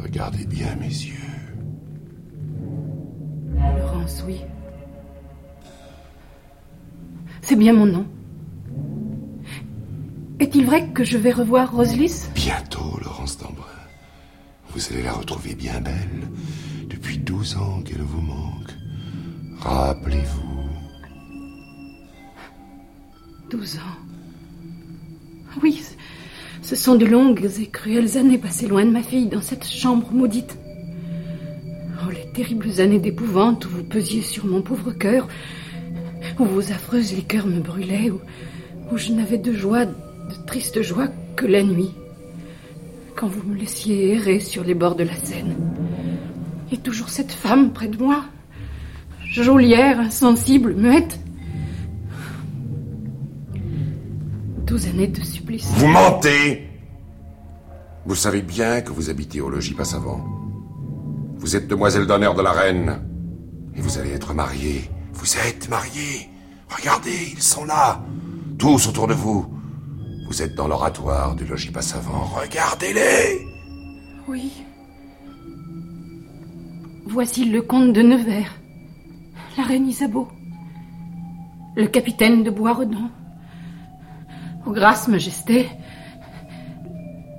Regardez 0.02 0.44
bien 0.44 0.74
mes 0.76 0.86
yeux. 0.86 1.14
Laurence, 3.54 4.22
oui. 4.26 4.40
C'est 7.40 7.56
bien 7.56 7.72
mon 7.72 7.86
nom. 7.86 8.06
Est-il 10.40 10.66
vrai 10.66 10.90
que 10.90 11.04
je 11.04 11.16
vais 11.16 11.32
revoir 11.32 11.74
Roselys? 11.74 12.28
Bientôt, 12.34 12.98
Laurence 13.02 13.38
d'Embrun. 13.38 13.64
Vous 14.70 14.92
allez 14.92 15.02
la 15.02 15.12
retrouver 15.12 15.54
bien 15.54 15.80
belle. 15.80 16.28
Depuis 16.88 17.16
douze 17.18 17.56
ans 17.56 17.80
qu'elle 17.82 18.02
vous 18.02 18.20
manque. 18.20 18.55
Rappelez-vous. 19.66 20.42
Douze 23.50 23.78
ans. 23.78 23.98
Oui, 25.60 25.82
ce- 26.62 26.76
sont 26.76 26.94
de 26.94 27.04
longues 27.04 27.48
et 27.60 27.66
cruelles 27.66 28.16
années 28.16 28.38
passées 28.38 28.68
loin 28.68 28.84
de 28.84 28.90
ma 28.92 29.02
fille 29.02 29.26
dans 29.26 29.40
cette 29.40 29.66
chambre 29.66 30.12
maudite. 30.12 30.56
Oh, 32.00 32.10
les 32.12 32.30
terribles 32.32 32.80
années 32.80 33.00
d'épouvante 33.00 33.66
où 33.66 33.70
vous 33.70 33.82
pesiez 33.82 34.22
sur 34.22 34.46
mon 34.46 34.62
pauvre 34.62 34.92
cœur, 34.92 35.26
où 36.38 36.44
vos 36.44 36.70
affreuses 36.70 37.12
liqueurs 37.12 37.46
me 37.48 37.58
brûlaient, 37.58 38.10
où 38.92 38.96
je 38.96 39.12
n'avais 39.12 39.38
de 39.38 39.52
joie, 39.52 39.84
de 39.86 39.94
triste 40.46 40.80
joie 40.82 41.08
que 41.34 41.46
la 41.46 41.64
nuit, 41.64 41.90
quand 43.16 43.26
vous 43.26 43.42
me 43.48 43.56
laissiez 43.56 44.12
errer 44.14 44.38
sur 44.38 44.62
les 44.62 44.74
bords 44.74 44.94
de 44.94 45.02
la 45.04 45.16
Seine. 45.16 45.56
Et 46.70 46.76
toujours 46.76 47.08
cette 47.08 47.32
femme 47.32 47.72
près 47.72 47.88
de 47.88 47.96
moi, 48.00 48.24
geôlière, 49.42 50.00
insensible, 50.00 50.74
muette. 50.74 51.18
Douze 54.66 54.86
années 54.88 55.06
de 55.06 55.20
supplice. 55.20 55.68
Vous 55.76 55.86
mentez 55.86 56.68
Vous 58.04 58.14
savez 58.14 58.42
bien 58.42 58.80
que 58.80 58.92
vous 58.92 59.10
habitez 59.10 59.40
au 59.40 59.48
logis 59.48 59.74
Passavant. 59.74 60.24
Vous 61.38 61.54
êtes 61.54 61.68
demoiselle 61.68 62.06
d'honneur 62.06 62.34
de 62.34 62.42
la 62.42 62.52
reine. 62.52 62.98
Et 63.76 63.80
vous 63.80 63.98
allez 63.98 64.10
être 64.10 64.34
mariée. 64.34 64.90
Vous 65.12 65.36
êtes 65.46 65.68
mariée. 65.68 66.28
Regardez, 66.68 67.32
ils 67.32 67.42
sont 67.42 67.64
là. 67.64 68.02
Tous 68.58 68.88
autour 68.88 69.06
de 69.06 69.14
vous. 69.14 69.46
Vous 70.28 70.42
êtes 70.42 70.54
dans 70.56 70.66
l'oratoire 70.66 71.36
du 71.36 71.44
logis 71.44 71.70
Passavant. 71.70 72.24
Regardez-les 72.40 73.46
Oui. 74.26 74.50
Voici 77.06 77.44
le 77.44 77.62
comte 77.62 77.92
de 77.92 78.02
Nevers, 78.02 78.52
la 79.56 79.64
reine 79.64 79.88
Isabeau, 79.88 80.28
le 81.76 81.86
capitaine 81.86 82.42
de 82.44 82.50
Boisredon. 82.50 83.10
Oh, 84.66 84.72
grâce, 84.72 85.08
majesté, 85.08 85.68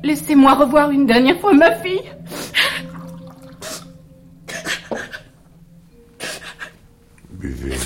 laissez-moi 0.04 0.56
revoir 0.56 0.90
une 0.90 1.06
dernière 1.06 1.40
fois 1.40 1.54
ma 1.54 1.76
fille. 1.76 2.02
Buvez. 7.32 7.78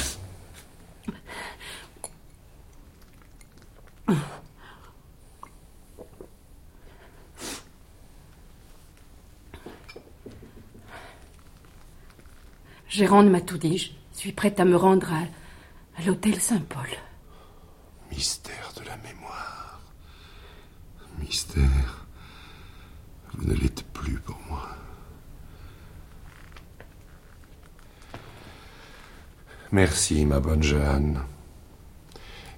Gérande 12.88 13.30
m'a 13.30 13.42
tout 13.42 13.58
dit. 13.58 14.01
Je 14.22 14.28
suis 14.28 14.34
prête 14.34 14.60
à 14.60 14.66
me 14.66 14.76
rendre 14.76 15.12
à, 15.12 15.24
à 16.00 16.06
l'hôtel 16.06 16.40
Saint-Paul. 16.40 16.86
Mystère 18.12 18.72
de 18.78 18.84
la 18.86 18.96
mémoire. 18.98 19.82
Mystère. 21.18 22.06
Vous 23.34 23.48
ne 23.48 23.56
l'êtes 23.56 23.84
plus 23.94 24.20
pour 24.20 24.38
moi. 24.48 24.70
Merci, 29.72 30.24
ma 30.28 30.40
bonne 30.40 30.62
Jeanne. 30.62 31.24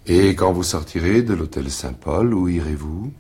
Et 0.06 0.36
quand 0.36 0.52
vous 0.52 0.64
sortirez 0.64 1.22
de 1.22 1.34
l'hôtel 1.34 1.72
Saint-Paul, 1.72 2.34
où 2.34 2.50
irez-vous? 2.50 3.14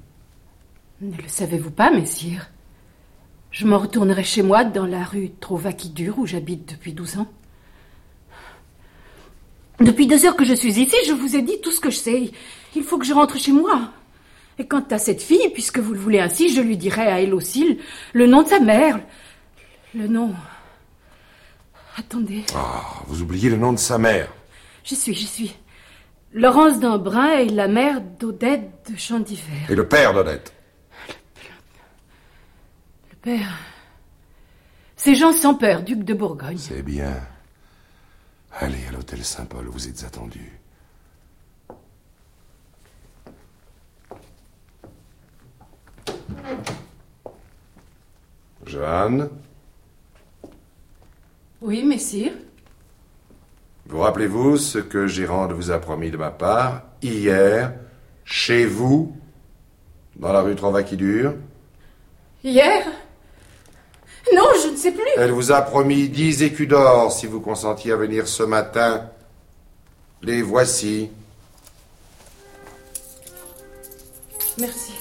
Ne 0.99 1.15
le 1.15 1.29
savez-vous 1.29 1.71
pas, 1.71 1.91
messire? 1.91 2.51
Je 3.51 3.65
me 3.65 3.77
retournerai 3.77 4.25
chez 4.25 4.43
moi 4.43 4.65
dans 4.65 4.85
la 4.85 5.05
rue 5.05 5.31
Trovaquidure 5.39 6.19
où 6.19 6.25
j'habite 6.25 6.73
depuis 6.73 6.91
douze 6.91 7.19
ans. 7.19 7.31
Depuis 9.83 10.07
deux 10.07 10.25
heures 10.25 10.37
que 10.37 10.45
je 10.45 10.53
suis 10.53 10.79
ici, 10.79 10.95
je 11.05 11.11
vous 11.11 11.35
ai 11.35 11.41
dit 11.41 11.59
tout 11.61 11.71
ce 11.71 11.81
que 11.81 11.89
je 11.89 11.97
sais. 11.97 12.31
Il 12.75 12.83
faut 12.83 12.97
que 12.97 13.05
je 13.05 13.13
rentre 13.13 13.37
chez 13.37 13.51
moi. 13.51 13.91
Et 14.57 14.65
quant 14.65 14.85
à 14.89 14.97
cette 14.97 15.21
fille, 15.21 15.49
puisque 15.53 15.79
vous 15.79 15.93
le 15.93 15.99
voulez 15.99 16.19
ainsi, 16.19 16.53
je 16.53 16.61
lui 16.61 16.77
dirai 16.77 17.01
à 17.01 17.21
elle 17.21 17.33
aussi 17.33 17.79
le 18.13 18.25
nom 18.25 18.43
de 18.43 18.47
sa 18.47 18.59
mère. 18.59 18.99
Le 19.93 20.07
nom. 20.07 20.33
Attendez. 21.97 22.45
Ah, 22.55 22.81
vous 23.07 23.21
oubliez 23.21 23.49
le 23.49 23.57
nom 23.57 23.73
de 23.73 23.77
sa 23.77 23.97
mère. 23.97 24.29
J'y 24.85 24.95
suis, 24.95 25.13
j'y 25.13 25.27
suis. 25.27 25.55
Laurence 26.33 26.79
d'Embrun 26.79 27.39
est 27.39 27.45
la 27.45 27.67
mère 27.67 27.99
d'Odette 27.99 28.89
de 28.89 28.97
Champ 28.97 29.19
d'Hiver. 29.19 29.69
Et 29.69 29.75
le 29.75 29.87
père 29.87 30.13
d'Odette 30.13 30.53
Le 33.11 33.15
père. 33.17 33.57
C'est 34.95 35.15
Jean 35.15 35.33
sans 35.33 35.55
peur, 35.55 35.83
duc 35.83 36.03
de 36.03 36.13
Bourgogne. 36.13 36.57
C'est 36.57 36.83
bien. 36.83 37.13
Allez 38.53 38.85
à 38.87 38.91
l'hôtel 38.91 39.23
Saint-Paul, 39.23 39.67
vous 39.67 39.87
êtes 39.87 40.03
attendu. 40.03 40.59
Jeanne, 48.65 49.29
Oui, 51.61 51.83
messire. 51.83 52.33
vous 53.85 53.99
rappelez-vous 53.99 54.57
ce 54.57 54.79
que 54.79 55.07
Gérande 55.07 55.53
vous 55.53 55.71
a 55.71 55.79
promis 55.79 56.11
de 56.11 56.17
ma 56.17 56.31
part 56.31 56.83
hier, 57.01 57.73
chez 58.25 58.65
vous, 58.65 59.15
dans 60.15 60.31
la 60.33 60.41
rue 60.41 60.55
Trovaquidure 60.55 61.35
Hier? 62.43 62.85
Non, 64.31 64.47
je 64.63 64.69
ne 64.69 64.77
sais 64.77 64.91
plus. 64.91 65.03
Elle 65.17 65.31
vous 65.31 65.51
a 65.51 65.61
promis 65.61 66.07
dix 66.07 66.43
écus 66.43 66.67
d'or 66.67 67.11
si 67.11 67.27
vous 67.27 67.41
consentiez 67.41 67.91
à 67.91 67.97
venir 67.97 68.27
ce 68.27 68.43
matin. 68.43 69.09
Les 70.21 70.41
voici. 70.41 71.09
Merci. 74.57 74.93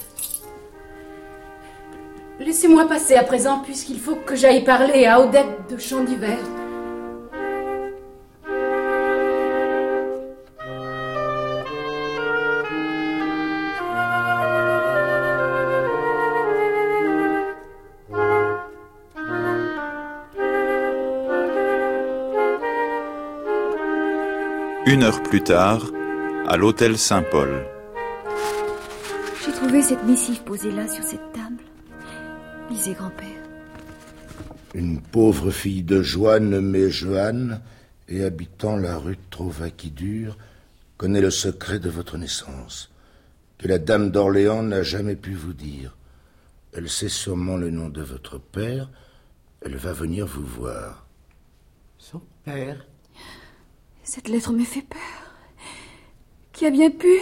Laissez-moi 2.41 2.89
passer 2.89 3.15
à 3.15 3.23
présent, 3.23 3.61
puisqu'il 3.61 4.01
faut 4.01 4.17
que 4.17 4.35
j'aille 4.35 4.65
parler 4.65 5.07
à 5.07 5.21
Odette 5.21 5.71
de 5.71 5.79
Champ 5.79 6.03
d'Hiver. 6.03 6.39
Une 24.93 25.05
heure 25.05 25.23
plus 25.23 25.43
tard, 25.43 25.91
à 26.47 26.59
l'hôtel 26.59 26.99
Saint-Paul. 26.99 27.65
J'ai 29.43 29.53
trouvé 29.53 29.81
cette 29.81 30.05
missive 30.05 30.43
posée 30.43 30.71
là 30.71 30.87
sur 30.87 31.03
cette 31.03 31.33
table. 31.33 31.63
Lisez, 32.69 32.93
grand-père. 32.93 33.43
Une 34.75 35.01
pauvre 35.01 35.51
fille 35.51 35.83
de 35.83 36.03
Joanne 36.03 36.51
nommée 36.51 36.91
Joanne 36.91 37.63
et 38.07 38.23
habitant 38.23 38.77
la 38.77 38.99
rue 38.99 39.17
de 39.17 39.31
Trovaquidure 39.31 40.37
connaît 40.99 41.23
le 41.23 41.31
secret 41.31 41.79
de 41.79 41.89
votre 41.89 42.19
naissance, 42.19 42.93
que 43.57 43.69
la 43.69 43.79
dame 43.79 44.11
d'Orléans 44.11 44.63
n'a 44.63 44.83
jamais 44.83 45.17
pu 45.17 45.33
vous 45.33 45.55
dire. 45.55 45.97
Elle 46.75 46.91
sait 46.91 47.09
sûrement 47.09 47.57
le 47.57 47.71
nom 47.71 47.89
de 47.89 48.03
votre 48.03 48.39
père. 48.39 48.91
Elle 49.63 49.77
va 49.77 49.95
venir 49.95 50.27
vous 50.27 50.45
voir. 50.45 51.07
Son 51.97 52.21
père? 52.45 52.85
Cette 54.15 54.29
lettre 54.29 54.53
me 54.53 54.63
fait 54.63 54.83
peur. 54.83 55.01
Qui 56.53 56.67
a 56.67 56.71
bien 56.71 56.91
pu? 56.91 57.19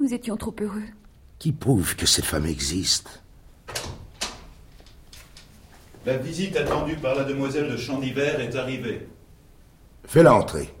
Nous 0.00 0.14
étions 0.14 0.34
trop 0.38 0.56
heureux. 0.62 0.86
Qui 1.38 1.52
prouve 1.52 1.94
que 1.94 2.06
cette 2.06 2.24
femme 2.24 2.46
existe? 2.46 3.22
La 6.06 6.16
visite 6.16 6.56
attendue 6.56 6.96
par 6.96 7.16
la 7.16 7.24
demoiselle 7.24 7.70
de 7.70 7.76
Champ 7.76 7.98
d'Hiver 7.98 8.40
est 8.40 8.56
arrivée. 8.56 9.06
Fais-la 10.06 10.32
entrer. 10.32 10.72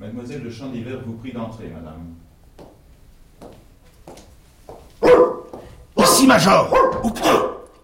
Mademoiselle 0.00 0.44
de 0.44 0.50
Champ 0.50 0.68
d'Hiver 0.68 1.00
vous 1.06 1.14
prie 1.14 1.32
d'entrer, 1.32 1.68
madame. 1.68 2.14
Ici, 5.96 6.26
Major 6.26 6.70
Au 7.02 7.08
pied 7.08 7.30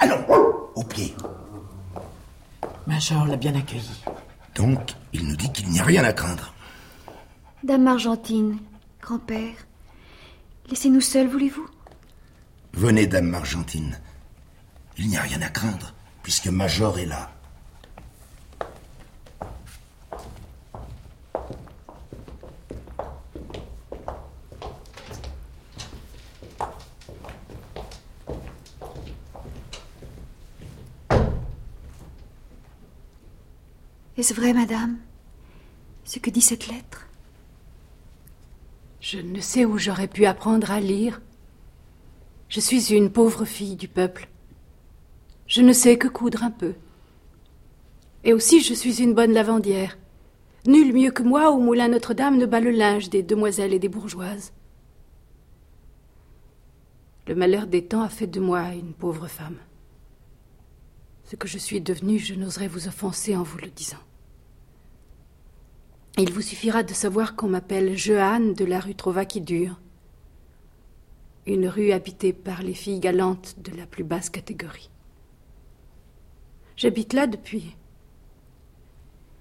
Allons 0.01 0.27
Au 0.75 0.85
pied 0.85 1.15
Major 2.87 3.27
l'a 3.27 3.37
bien 3.37 3.55
accueilli. 3.55 4.05
Donc, 4.55 4.95
il 5.13 5.27
nous 5.27 5.37
dit 5.37 5.51
qu'il 5.53 5.69
n'y 5.69 5.81
a 5.81 5.85
rien 5.85 6.05
à 6.05 6.13
craindre. 6.13 6.53
Dame 7.63 7.87
Argentine, 7.87 8.59
grand-père, 9.01 9.57
laissez-nous 10.69 11.01
seuls, 11.01 11.29
voulez-vous? 11.29 11.67
Venez, 12.75 13.07
dame 13.07 13.35
Argentine. 13.35 13.99
Il 14.99 15.09
n'y 15.09 15.17
a 15.17 15.23
rien 15.23 15.41
à 15.43 15.49
craindre, 15.49 15.95
puisque 16.23 16.49
Major 16.49 16.99
est 16.99 17.07
là. 17.07 17.31
Est-ce 34.25 34.33
vrai, 34.33 34.55
madame 34.55 34.97
Ce 36.05 36.19
que 36.19 36.31
dit 36.31 36.41
cette 36.41 36.69
lettre? 36.69 37.07
Je 38.99 39.19
ne 39.19 39.39
sais 39.39 39.67
où 39.67 39.77
j'aurais 39.77 40.09
pu 40.09 40.25
apprendre 40.25 40.71
à 40.71 40.81
lire. 40.81 41.21
Je 42.49 42.59
suis 42.59 42.95
une 42.95 43.13
pauvre 43.13 43.45
fille 43.45 43.77
du 43.77 43.87
peuple. 43.87 44.31
Je 45.47 45.61
ne 45.61 45.75
sais 45.75 45.99
que 45.99 46.09
coudre 46.09 46.43
un 46.43 46.51
peu. 46.51 46.73
Et 48.25 48.33
aussi, 48.33 48.63
je 48.63 48.73
suis 48.73 49.03
une 49.03 49.13
bonne 49.13 49.35
lavandière. 49.35 49.99
Nul 50.67 50.95
mieux 50.95 51.11
que 51.11 51.23
moi 51.23 51.51
au 51.51 51.59
moulin 51.59 51.89
Notre-Dame 51.89 52.39
ne 52.39 52.47
bat 52.47 52.61
le 52.61 52.71
linge 52.71 53.11
des 53.11 53.23
demoiselles 53.23 53.75
et 53.75 53.79
des 53.79 53.91
bourgeoises. 53.91 54.55
Le 57.27 57.35
malheur 57.35 57.67
des 57.67 57.85
temps 57.85 58.01
a 58.01 58.09
fait 58.09 58.27
de 58.27 58.41
moi 58.41 58.73
une 58.73 58.95
pauvre 58.95 59.27
femme. 59.27 59.59
Ce 61.25 61.37
que 61.37 61.47
je 61.47 61.59
suis 61.59 61.83
devenue, 61.83 62.19
je 62.19 62.33
n'oserais 62.33 62.69
vous 62.69 62.89
offenser 62.89 63.37
en 63.37 63.43
vous 63.43 63.59
le 63.59 63.69
disant. 63.69 64.01
Il 66.17 66.33
vous 66.33 66.43
suffira 66.43 66.85
de 66.85 66.95
savoir 66.95 67.35
qu'on 67.35 67.49
m'appelle 67.49 67.97
Jeanne 67.97 68.55
de 68.55 68.65
la 68.65 68.79
rue 68.79 68.95
Trovaquidure, 68.95 69.81
une 71.45 71.67
rue 71.67 71.91
habitée 71.91 72.33
par 72.33 72.63
les 72.63 72.75
filles 72.75 73.01
galantes 73.01 73.57
de 73.59 73.77
la 73.77 73.85
plus 73.85 74.05
basse 74.05 74.31
catégorie. 74.31 74.91
J'habite 76.77 77.15
là 77.15 77.27
depuis 77.27 77.77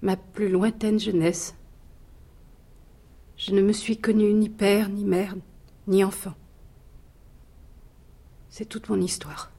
ma 0.02 0.16
plus 0.16 0.48
lointaine 0.48 0.98
jeunesse. 0.98 1.54
Je 3.36 3.52
ne 3.52 3.62
me 3.62 3.72
suis 3.72 3.98
connue 3.98 4.32
ni 4.32 4.48
père, 4.48 4.88
ni 4.88 5.04
mère, 5.04 5.36
ni 5.86 6.02
enfant. 6.02 6.34
C'est 8.50 8.68
toute 8.68 8.88
mon 8.88 9.00
histoire. 9.00 9.52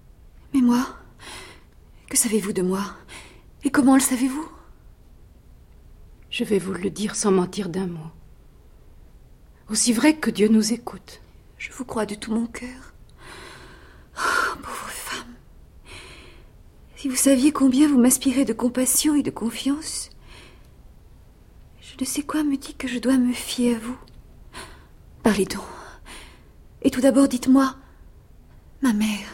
Mais 0.54 0.62
moi 0.62 0.86
Que 2.10 2.18
savez-vous 2.18 2.54
de 2.54 2.62
moi? 2.62 2.84
Et 3.64 3.72
comment 3.72 3.96
le 3.96 4.02
savez-vous? 4.02 4.55
Je 6.38 6.44
vais 6.44 6.60
vous 6.60 6.74
le 6.74 6.90
dire 6.90 7.16
sans 7.16 7.32
mentir 7.32 7.70
d'un 7.70 7.88
mot. 7.88 8.12
Aussi 9.70 9.94
vrai 9.94 10.18
que 10.18 10.30
Dieu 10.30 10.50
nous 10.50 10.74
écoute. 10.74 11.22
Je 11.58 11.72
vous 11.72 11.86
crois 11.86 12.06
de 12.06 12.14
tout 12.14 12.34
mon 12.34 12.46
cœur. 12.46 12.94
Oh, 14.18 14.56
pauvre 14.62 14.90
femme. 14.90 15.34
Si 16.98 17.08
vous 17.08 17.16
saviez 17.16 17.54
combien 17.54 17.88
vous 17.88 17.98
m'inspirez 17.98 18.44
de 18.44 18.52
compassion 18.52 19.16
et 19.16 19.24
de 19.24 19.32
confiance, 19.32 20.10
je 21.80 21.96
ne 21.98 22.06
sais 22.06 22.24
quoi 22.24 22.44
me 22.44 22.58
dit 22.58 22.76
que 22.76 22.90
je 22.90 23.00
dois 23.00 23.18
me 23.18 23.32
fier 23.32 23.78
à 23.78 23.80
vous. 23.80 23.98
Parlez 25.24 25.46
donc. 25.46 25.64
Et 26.82 26.92
tout 26.92 27.00
d'abord, 27.00 27.30
dites-moi, 27.30 27.78
ma 28.82 28.92
mère, 28.92 29.30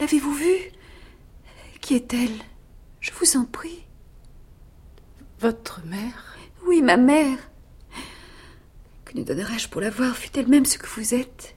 l'avez-vous 0.00 0.34
vue? 0.34 0.72
Qui 1.80 1.94
est-elle? 1.94 2.44
Je 3.00 3.12
vous 3.12 3.38
en 3.38 3.46
prie. 3.46 3.86
Votre 5.40 5.82
mère 5.86 6.36
Oui, 6.66 6.82
ma 6.82 6.98
mère. 6.98 7.38
Que 9.06 9.16
ne 9.16 9.24
donnerais-je 9.24 9.70
pour 9.70 9.80
la 9.80 9.88
voir 9.88 10.14
fût 10.14 10.38
elle-même 10.38 10.66
ce 10.66 10.76
que 10.76 10.86
vous 10.86 11.14
êtes? 11.14 11.56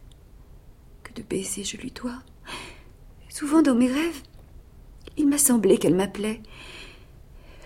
Que 1.03 1.11
de 1.11 1.21
baisers 1.21 1.65
je 1.65 1.75
lui 1.75 1.91
dois. 1.91 2.19
Souvent 3.27 3.61
dans 3.61 3.75
mes 3.75 3.91
rêves, 3.91 4.21
il 5.17 5.27
m'a 5.27 5.37
semblé 5.37 5.77
qu'elle 5.77 5.95
m'appelait. 5.95 6.41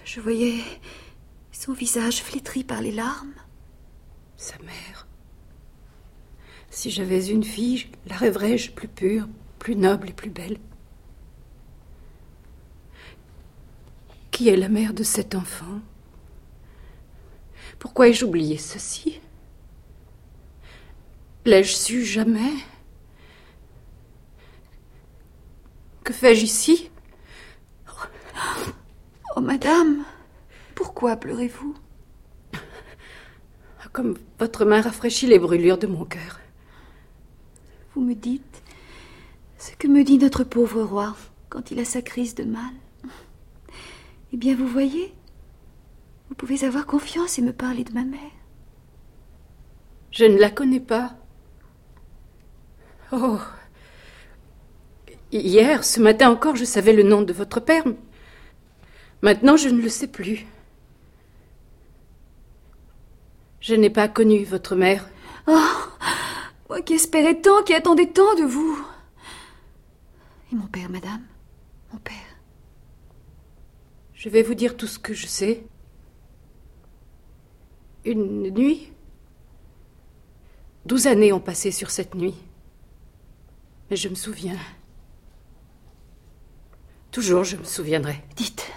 Je 0.05 0.19
voyais 0.19 0.63
son 1.51 1.73
visage 1.73 2.23
flétri 2.23 2.63
par 2.63 2.81
les 2.81 2.91
larmes. 2.91 3.35
Sa 4.37 4.57
mère. 4.63 5.07
Si 6.71 6.89
j'avais 6.89 7.27
une 7.27 7.43
fille, 7.43 7.91
la 8.07 8.17
rêverais-je 8.17 8.71
plus 8.71 8.87
pure, 8.87 9.27
plus 9.59 9.75
noble 9.75 10.09
et 10.09 10.13
plus 10.13 10.31
belle? 10.31 10.57
Qui 14.31 14.49
est 14.49 14.57
la 14.57 14.69
mère 14.69 14.95
de 14.95 15.03
cet 15.03 15.35
enfant? 15.35 15.79
Pourquoi 17.79 18.07
ai-je 18.07 18.25
oublié 18.25 18.57
ceci? 18.57 19.19
L'ai-je 21.45 21.73
su 21.73 22.03
jamais? 22.03 22.53
Que 26.03 26.13
fais-je 26.13 26.43
ici? 26.43 26.89
Oh, 29.35 29.41
madame, 29.41 30.03
pourquoi 30.73 31.15
pleurez-vous? 31.15 31.75
Comme 33.93 34.17
votre 34.37 34.65
main 34.65 34.81
rafraîchit 34.81 35.27
les 35.27 35.39
brûlures 35.39 35.77
de 35.77 35.87
mon 35.87 36.05
cœur. 36.05 36.39
Vous 37.93 38.01
me 38.01 38.13
dites 38.13 38.61
ce 39.57 39.71
que 39.71 39.87
me 39.87 40.03
dit 40.03 40.17
notre 40.17 40.43
pauvre 40.43 40.83
roi 40.83 41.15
quand 41.49 41.71
il 41.71 41.79
a 41.79 41.85
sa 41.85 42.01
crise 42.01 42.35
de 42.35 42.43
mal. 42.43 42.73
Eh 44.33 44.37
bien, 44.37 44.55
vous 44.55 44.67
voyez, 44.67 45.13
vous 46.29 46.35
pouvez 46.35 46.63
avoir 46.63 46.85
confiance 46.85 47.39
et 47.39 47.41
me 47.41 47.53
parler 47.53 47.83
de 47.83 47.93
ma 47.93 48.03
mère. 48.03 48.19
Je 50.11 50.25
ne 50.25 50.37
la 50.37 50.49
connais 50.49 50.79
pas. 50.79 51.15
Oh. 53.11 53.39
Hier, 55.31 55.83
ce 55.83 55.99
matin 55.99 56.29
encore, 56.29 56.55
je 56.55 56.65
savais 56.65 56.93
le 56.93 57.03
nom 57.03 57.21
de 57.21 57.33
votre 57.33 57.59
père. 57.59 57.83
Maintenant, 59.21 59.57
je 59.57 59.69
ne 59.69 59.81
le 59.81 59.89
sais 59.89 60.07
plus. 60.07 60.45
Je 63.59 63.75
n'ai 63.75 63.89
pas 63.89 64.07
connu 64.07 64.43
votre 64.43 64.75
mère. 64.75 65.09
Oh 65.47 65.59
Moi 66.69 66.81
qui 66.81 66.93
espérais 66.93 67.39
tant, 67.41 67.63
qui 67.63 67.73
attendais 67.73 68.07
tant 68.07 68.35
de 68.35 68.43
vous. 68.43 68.85
Et 70.51 70.55
mon 70.55 70.67
père, 70.67 70.89
madame 70.89 71.21
Mon 71.91 71.99
père 71.99 72.15
Je 74.13 74.29
vais 74.29 74.43
vous 74.43 74.53
dire 74.53 74.77
tout 74.77 74.87
ce 74.87 74.99
que 74.99 75.13
je 75.13 75.27
sais. 75.27 75.65
Une 78.07 78.51
nuit 78.51 78.93
Douze 80.85 81.07
années 81.07 81.33
ont 81.33 81.41
passé 81.41 81.71
sur 81.71 81.89
cette 81.91 82.15
nuit. 82.15 82.35
Mais 83.89 83.97
je 83.97 84.07
me 84.07 84.15
souviens. 84.15 84.55
Toujours 87.11 87.43
je 87.43 87.57
me 87.57 87.65
souviendrai. 87.65 88.23
Dites. 88.37 88.71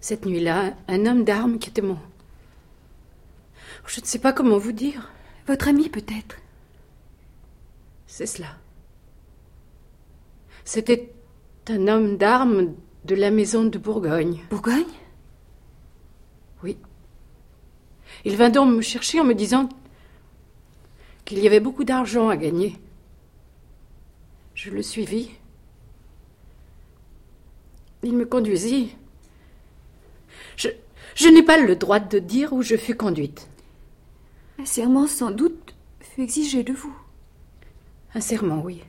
Cette 0.00 0.26
nuit-là, 0.26 0.74
un 0.88 1.06
homme 1.06 1.22
d'armes 1.22 1.60
qui 1.60 1.70
était 1.70 1.82
mon. 1.82 1.98
Je 3.86 4.00
ne 4.00 4.04
sais 4.06 4.18
pas 4.18 4.32
comment 4.32 4.58
vous 4.58 4.72
dire. 4.72 5.08
Votre 5.46 5.68
ami, 5.68 5.88
peut-être 5.88 6.36
C'est 8.08 8.26
cela. 8.26 8.56
C'était 10.64 11.12
un 11.68 11.86
homme 11.86 12.16
d'armes 12.16 12.74
de 13.04 13.14
la 13.14 13.30
maison 13.30 13.64
de 13.64 13.78
Bourgogne. 13.78 14.40
Bourgogne 14.50 14.84
Oui. 16.64 16.76
Il 18.24 18.36
vint 18.36 18.50
donc 18.50 18.74
me 18.74 18.80
chercher 18.80 19.20
en 19.20 19.24
me 19.24 19.34
disant 19.34 19.68
qu'il 21.24 21.38
y 21.38 21.46
avait 21.46 21.60
beaucoup 21.60 21.84
d'argent 21.84 22.28
à 22.28 22.36
gagner. 22.36 22.76
Je 24.54 24.70
le 24.70 24.82
suivis. 24.82 25.30
Il 28.02 28.14
me 28.16 28.24
conduisit. 28.24 28.96
Je, 30.56 30.68
je 31.14 31.28
n'ai 31.28 31.42
pas 31.42 31.58
le 31.58 31.76
droit 31.76 32.00
de 32.00 32.18
dire 32.18 32.52
où 32.52 32.62
je 32.62 32.76
fus 32.76 32.94
conduite. 32.94 33.48
Un 34.58 34.66
serment, 34.66 35.06
sans 35.06 35.30
doute, 35.30 35.74
fut 36.00 36.22
exigé 36.22 36.62
de 36.64 36.72
vous. 36.72 36.96
Un 38.14 38.20
serment, 38.20 38.62
oui. 38.62 38.82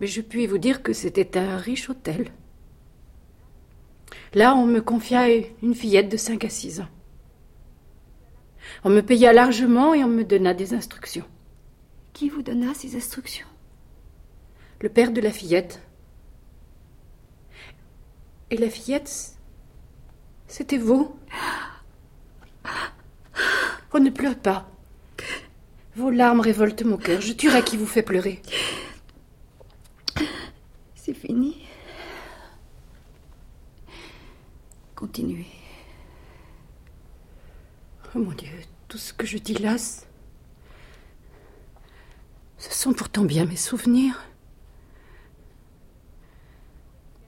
Mais 0.00 0.06
je 0.06 0.20
puis 0.20 0.46
vous 0.46 0.58
dire 0.58 0.82
que 0.82 0.92
c'était 0.92 1.36
un 1.36 1.56
riche 1.56 1.90
hôtel. 1.90 2.30
Là, 4.34 4.54
on 4.54 4.66
me 4.66 4.80
confia 4.80 5.28
une 5.62 5.74
fillette 5.74 6.08
de 6.08 6.16
5 6.16 6.44
à 6.44 6.48
6 6.48 6.80
ans. 6.80 6.88
On 8.84 8.90
me 8.90 9.00
paya 9.00 9.32
largement 9.32 9.94
et 9.94 10.04
on 10.04 10.08
me 10.08 10.24
donna 10.24 10.54
des 10.54 10.74
instructions. 10.74 11.24
Qui 12.12 12.28
vous 12.28 12.42
donna 12.42 12.74
ces 12.74 12.96
instructions? 12.96 13.46
Le 14.80 14.88
père 14.88 15.12
de 15.12 15.20
la 15.20 15.30
fillette. 15.30 15.80
Et 18.50 18.56
la 18.56 18.70
fillette, 18.70 19.36
c'était 20.46 20.78
vous? 20.78 21.16
Oh, 23.94 23.98
ne 23.98 24.10
pleurez 24.10 24.36
pas. 24.36 24.68
Vos 25.96 26.10
larmes 26.10 26.40
révoltent 26.40 26.84
mon 26.84 26.98
cœur. 26.98 27.22
Je 27.22 27.32
tuerai 27.32 27.62
qui 27.62 27.78
vous 27.78 27.86
fait 27.86 28.02
pleurer. 28.02 28.42
C'est 30.94 31.14
fini. 31.14 31.56
Continuez. 34.98 35.46
Oh 38.12 38.18
mon 38.18 38.32
Dieu, 38.32 38.48
tout 38.88 38.98
ce 38.98 39.12
que 39.12 39.26
je 39.26 39.38
dis 39.38 39.54
là, 39.54 39.76
ce 39.78 40.02
sont 42.58 42.92
pourtant 42.92 43.22
bien 43.22 43.44
mes 43.44 43.54
souvenirs. 43.54 44.20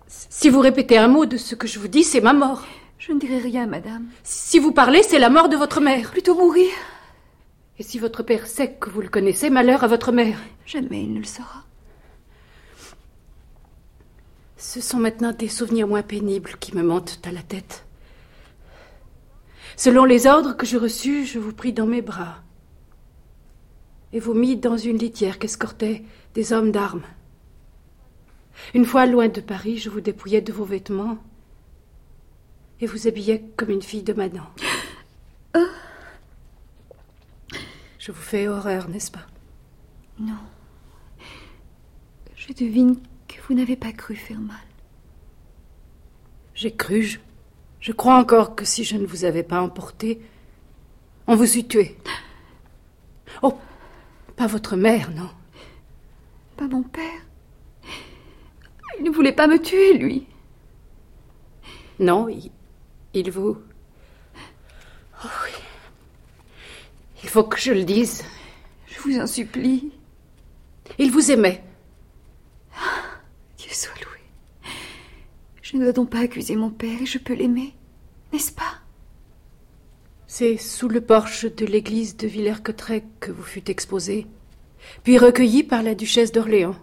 Si 0.08 0.48
vous 0.48 0.58
répétez 0.58 0.98
un 0.98 1.06
mot 1.06 1.26
de 1.26 1.36
ce 1.36 1.54
que 1.54 1.68
je 1.68 1.78
vous 1.78 1.86
dis, 1.86 2.02
c'est 2.02 2.20
ma 2.20 2.32
mort. 2.32 2.66
Je 2.98 3.12
ne 3.12 3.20
dirai 3.20 3.38
rien, 3.38 3.68
madame. 3.68 4.08
Si 4.24 4.58
vous 4.58 4.72
parlez, 4.72 5.04
c'est 5.04 5.20
la 5.20 5.30
mort 5.30 5.48
de 5.48 5.56
votre 5.56 5.80
mère. 5.80 6.10
Plutôt 6.10 6.34
mourir. 6.34 6.72
Et 7.78 7.84
si 7.84 8.00
votre 8.00 8.24
père 8.24 8.48
sait 8.48 8.72
que 8.72 8.90
vous 8.90 9.00
le 9.00 9.08
connaissez, 9.08 9.48
malheur 9.48 9.84
à 9.84 9.86
votre 9.86 10.10
mère. 10.10 10.40
Jamais 10.66 11.04
il 11.04 11.14
ne 11.14 11.20
le 11.20 11.24
saura. 11.24 11.69
Ce 14.60 14.82
sont 14.82 14.98
maintenant 14.98 15.32
des 15.32 15.48
souvenirs 15.48 15.88
moins 15.88 16.02
pénibles 16.02 16.54
qui 16.60 16.76
me 16.76 16.82
montent 16.82 17.18
à 17.24 17.32
la 17.32 17.42
tête. 17.42 17.86
Selon 19.74 20.04
les 20.04 20.26
ordres 20.26 20.54
que 20.54 20.66
je 20.66 20.76
reçus, 20.76 21.24
je 21.24 21.38
vous 21.38 21.54
pris 21.54 21.72
dans 21.72 21.86
mes 21.86 22.02
bras 22.02 22.42
et 24.12 24.20
vous 24.20 24.34
mis 24.34 24.58
dans 24.58 24.76
une 24.76 24.98
litière 24.98 25.38
qu'escortaient 25.38 26.04
des 26.34 26.52
hommes 26.52 26.72
d'armes. 26.72 27.06
Une 28.74 28.84
fois 28.84 29.06
loin 29.06 29.28
de 29.28 29.40
Paris, 29.40 29.78
je 29.78 29.88
vous 29.88 30.02
dépouillais 30.02 30.42
de 30.42 30.52
vos 30.52 30.66
vêtements 30.66 31.16
et 32.82 32.86
vous 32.86 33.08
habillais 33.08 33.42
comme 33.56 33.70
une 33.70 33.82
fille 33.82 34.02
de 34.02 34.12
Madan. 34.12 34.44
Oh. 35.56 35.66
Je 37.98 38.12
vous 38.12 38.20
fais 38.20 38.46
horreur, 38.46 38.88
n'est-ce 38.88 39.10
pas? 39.10 39.26
Non. 40.20 40.38
Je 42.36 42.52
devine 42.52 43.00
que 43.30 43.40
vous 43.46 43.54
n'avez 43.54 43.76
pas 43.76 43.92
cru 43.92 44.16
faire 44.16 44.40
mal. 44.40 44.56
J'ai 46.54 46.74
cru, 46.74 47.02
je, 47.02 47.18
je 47.80 47.92
crois 47.92 48.16
encore 48.16 48.54
que 48.54 48.64
si 48.64 48.84
je 48.84 48.96
ne 48.96 49.06
vous 49.06 49.24
avais 49.24 49.42
pas 49.42 49.60
emporté, 49.60 50.20
on 51.26 51.36
vous 51.36 51.56
eût 51.56 51.64
tué. 51.64 51.96
Oh, 53.42 53.56
pas 54.36 54.46
votre 54.46 54.76
mère, 54.76 55.10
non. 55.12 55.30
Pas 56.56 56.66
mon 56.66 56.82
père. 56.82 57.22
Il 58.98 59.04
ne 59.04 59.10
voulait 59.10 59.32
pas 59.32 59.46
me 59.46 59.58
tuer, 59.58 59.96
lui. 59.96 60.26
Non, 61.98 62.28
il, 62.28 62.50
il 63.14 63.30
vous. 63.30 63.56
Oh 65.24 65.28
oui. 65.44 65.52
Il 67.22 67.28
faut 67.28 67.44
que 67.44 67.58
je 67.58 67.72
le 67.72 67.84
dise. 67.84 68.24
Je 68.86 69.00
vous 69.00 69.18
en 69.18 69.26
supplie. 69.26 69.92
Il 70.98 71.10
vous 71.12 71.30
aimait. 71.30 71.62
Soit 73.80 73.94
loué. 74.04 74.70
Je 75.62 75.78
ne 75.78 75.84
dois 75.84 75.92
donc 75.94 76.10
pas 76.10 76.18
accuser 76.18 76.54
mon 76.54 76.68
père 76.68 77.00
et 77.00 77.06
je 77.06 77.16
peux 77.16 77.32
l'aimer, 77.32 77.74
n'est-ce 78.30 78.52
pas? 78.52 78.82
C'est 80.26 80.58
sous 80.58 80.86
le 80.86 81.00
porche 81.00 81.46
de 81.46 81.64
l'église 81.64 82.14
de 82.18 82.26
Villers-Cotterêts 82.26 83.06
que 83.20 83.32
vous 83.32 83.42
fûtes 83.42 83.70
exposé, 83.70 84.26
puis 85.02 85.16
recueilli 85.16 85.62
par 85.62 85.82
la 85.82 85.94
duchesse 85.94 86.30
d'Orléans 86.30 86.76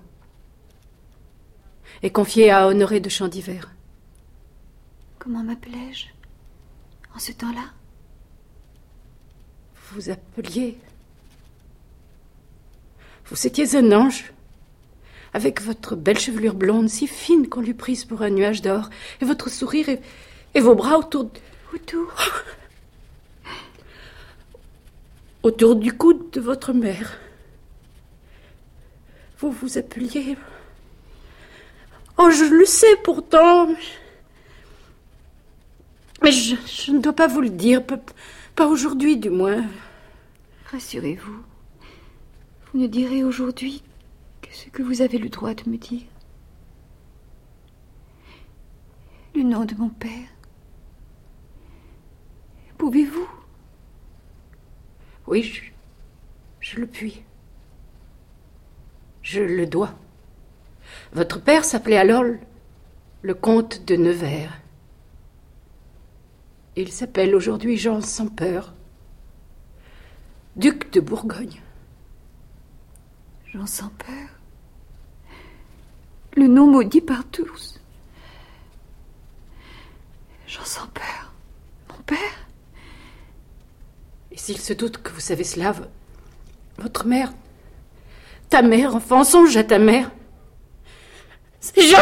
et 2.01 2.09
confié 2.09 2.49
à 2.49 2.65
Honoré 2.65 2.99
de 2.99 3.09
Chandivert. 3.09 3.75
Comment 5.19 5.43
m'appelais-je 5.43 6.07
en 7.13 7.19
ce 7.19 7.31
temps-là? 7.31 7.73
Vous 9.91 10.09
appeliez. 10.09 10.79
Vous 13.25 13.45
étiez 13.45 13.75
un 13.75 13.91
ange, 13.91 14.33
Avec 15.37 15.61
votre 15.61 15.95
belle 15.95 16.17
chevelure 16.17 16.55
blonde 16.55 16.89
si 16.89 17.05
fine 17.05 17.47
qu'on 17.47 17.61
lui 17.61 17.75
prise 17.75 18.05
pour 18.05 18.23
un 18.23 18.31
nuage 18.31 18.63
d'or, 18.63 18.89
et 19.21 19.25
votre 19.25 19.51
sourire 19.51 19.87
et, 19.87 20.01
et 20.55 20.59
vos 20.59 20.73
bras 20.73 20.97
autour. 20.97 21.29
Autour 21.75 22.11
Autour 25.43 25.75
du 25.75 25.93
coude 25.93 26.31
de 26.31 26.41
votre 26.41 26.73
mère. 26.73 27.19
Vous 29.37 29.51
vous 29.51 29.77
appeliez. 29.77 30.35
Oh, 32.17 32.31
je 32.31 32.45
le 32.45 32.65
sais 32.65 32.95
pourtant. 33.03 33.67
Mais 36.23 36.31
je, 36.31 36.55
je 36.65 36.91
ne 36.91 36.99
dois 36.99 37.13
pas 37.13 37.27
vous 37.27 37.41
le 37.41 37.51
dire. 37.51 37.85
Pas, 37.85 37.99
pas 38.55 38.65
aujourd'hui, 38.65 39.17
du 39.17 39.29
moins. 39.29 39.63
Rassurez-vous. 40.71 41.43
Vous 42.73 42.79
ne 42.79 42.87
direz 42.87 43.23
aujourd'hui 43.23 43.83
ce 44.57 44.69
que 44.69 44.81
vous 44.81 45.01
avez 45.01 45.19
le 45.19 45.29
droit 45.29 45.53
de 45.53 45.69
me 45.69 45.77
dire. 45.77 46.07
Le 49.35 49.43
nom 49.43 49.65
de 49.65 49.75
mon 49.75 49.89
père. 49.89 50.29
Pouvez-vous? 52.79 53.29
Oui, 55.27 55.43
je, 55.43 55.61
je 56.59 56.79
le 56.79 56.87
puis. 56.87 57.23
Je 59.21 59.41
le 59.41 59.67
dois. 59.67 59.93
Votre 61.13 61.39
père 61.39 61.63
s'appelait 61.63 61.97
alors 61.97 62.23
le 63.21 63.33
comte 63.35 63.85
de 63.85 63.95
Nevers. 63.95 64.59
Il 66.75 66.91
s'appelle 66.91 67.35
aujourd'hui 67.35 67.77
Jean 67.77 68.01
sans 68.01 68.27
peur, 68.27 68.73
duc 70.55 70.91
de 70.93 70.99
Bourgogne. 70.99 71.61
Jean 73.45 73.67
sans 73.67 73.89
peur? 73.89 74.36
Le 76.37 76.47
nom 76.47 76.67
maudit 76.67 77.01
par 77.01 77.25
tous. 77.25 77.79
Jean 80.45 80.63
sans 80.63 80.85
peur. 80.85 81.33
Mon 81.89 82.03
père? 82.03 82.17
Et 84.31 84.37
s'il 84.37 84.59
se 84.59 84.73
doute 84.73 84.99
que 84.99 85.11
vous 85.11 85.19
savez 85.19 85.43
cela, 85.43 85.73
votre 86.77 87.07
mère, 87.07 87.33
ta 88.49 88.61
mère, 88.61 88.95
enfant, 88.95 89.23
songe 89.23 89.57
à 89.57 89.63
ta 89.63 89.79
mère. 89.79 90.11
C'est 91.59 91.81
Jean! 91.81 91.97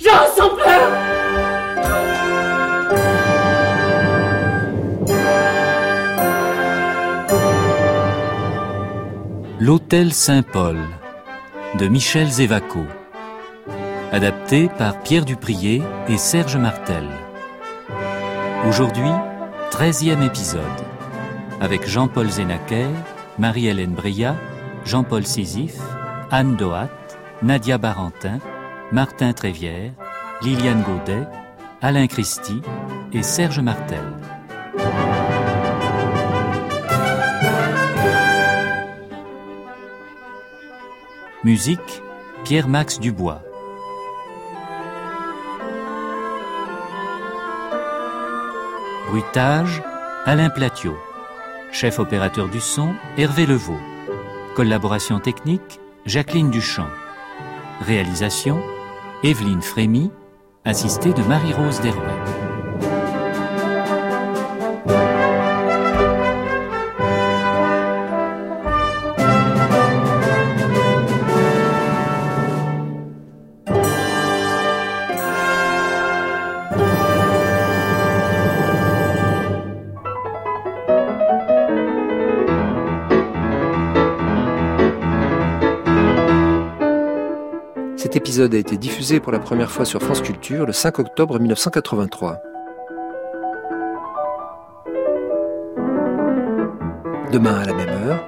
Jean 0.00 0.34
sans 0.34 0.56
peur 0.56 0.90
L'Hôtel 9.60 10.14
Saint-Paul 10.14 10.78
de 11.78 11.88
Michel 11.88 12.28
Zévaco. 12.28 12.84
Adapté 14.12 14.68
par 14.78 15.00
Pierre 15.00 15.24
Duprier 15.24 15.82
et 16.08 16.16
Serge 16.16 16.56
Martel. 16.56 17.04
Aujourd'hui, 18.68 19.10
13e 19.72 20.24
épisode. 20.24 20.62
Avec 21.60 21.88
Jean-Paul 21.88 22.30
Zénaquer, 22.30 22.86
Marie-Hélène 23.38 23.94
Bria, 23.94 24.36
Jean-Paul 24.84 25.26
Sisif, 25.26 25.74
Anne 26.30 26.54
Doat, 26.54 26.90
Nadia 27.42 27.76
Barentin, 27.76 28.38
Martin 28.92 29.32
Trévière, 29.32 29.90
Liliane 30.42 30.82
Gaudet, 30.82 31.26
Alain 31.82 32.06
Christie 32.06 32.62
et 33.12 33.22
Serge 33.24 33.60
Martel. 33.60 34.04
Musique 41.44 42.02
Pierre-Max 42.44 43.00
Dubois. 43.00 43.42
Bruitage 49.10 49.82
Alain 50.24 50.48
Platiot. 50.48 50.96
Chef 51.70 51.98
opérateur 51.98 52.48
du 52.48 52.60
son 52.60 52.94
Hervé 53.18 53.44
Levaux. 53.44 53.78
Collaboration 54.54 55.20
technique 55.20 55.80
Jacqueline 56.06 56.50
Duchamp. 56.50 56.88
Réalisation 57.82 58.62
Evelyne 59.22 59.60
Frémy, 59.60 60.10
assistée 60.64 61.12
de 61.12 61.22
Marie-Rose 61.24 61.82
Derouet. 61.82 62.43
Épisode 88.34 88.54
a 88.56 88.58
été 88.58 88.76
diffusé 88.76 89.20
pour 89.20 89.30
la 89.30 89.38
première 89.38 89.70
fois 89.70 89.84
sur 89.84 90.02
France 90.02 90.20
Culture 90.20 90.66
le 90.66 90.72
5 90.72 90.98
octobre 90.98 91.38
1983. 91.38 92.42
Demain 97.30 97.60
à 97.60 97.64
la 97.64 97.74
même 97.74 97.90
heure, 97.90 98.24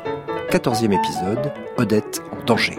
14e 0.52 0.92
épisode, 0.92 1.52
Odette 1.76 2.22
en 2.30 2.44
danger. 2.44 2.78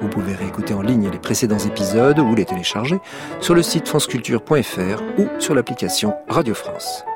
Vous 0.00 0.08
pouvez 0.08 0.34
réécouter 0.34 0.74
en 0.74 0.82
ligne 0.82 1.08
les 1.10 1.18
précédents 1.18 1.56
épisodes 1.56 2.18
ou 2.18 2.34
les 2.34 2.44
télécharger 2.44 2.98
sur 3.40 3.54
le 3.54 3.62
site 3.62 3.88
franceculture.fr 3.88 5.02
ou 5.16 5.28
sur 5.38 5.54
l'application 5.54 6.12
Radio 6.28 6.52
France. 6.52 7.06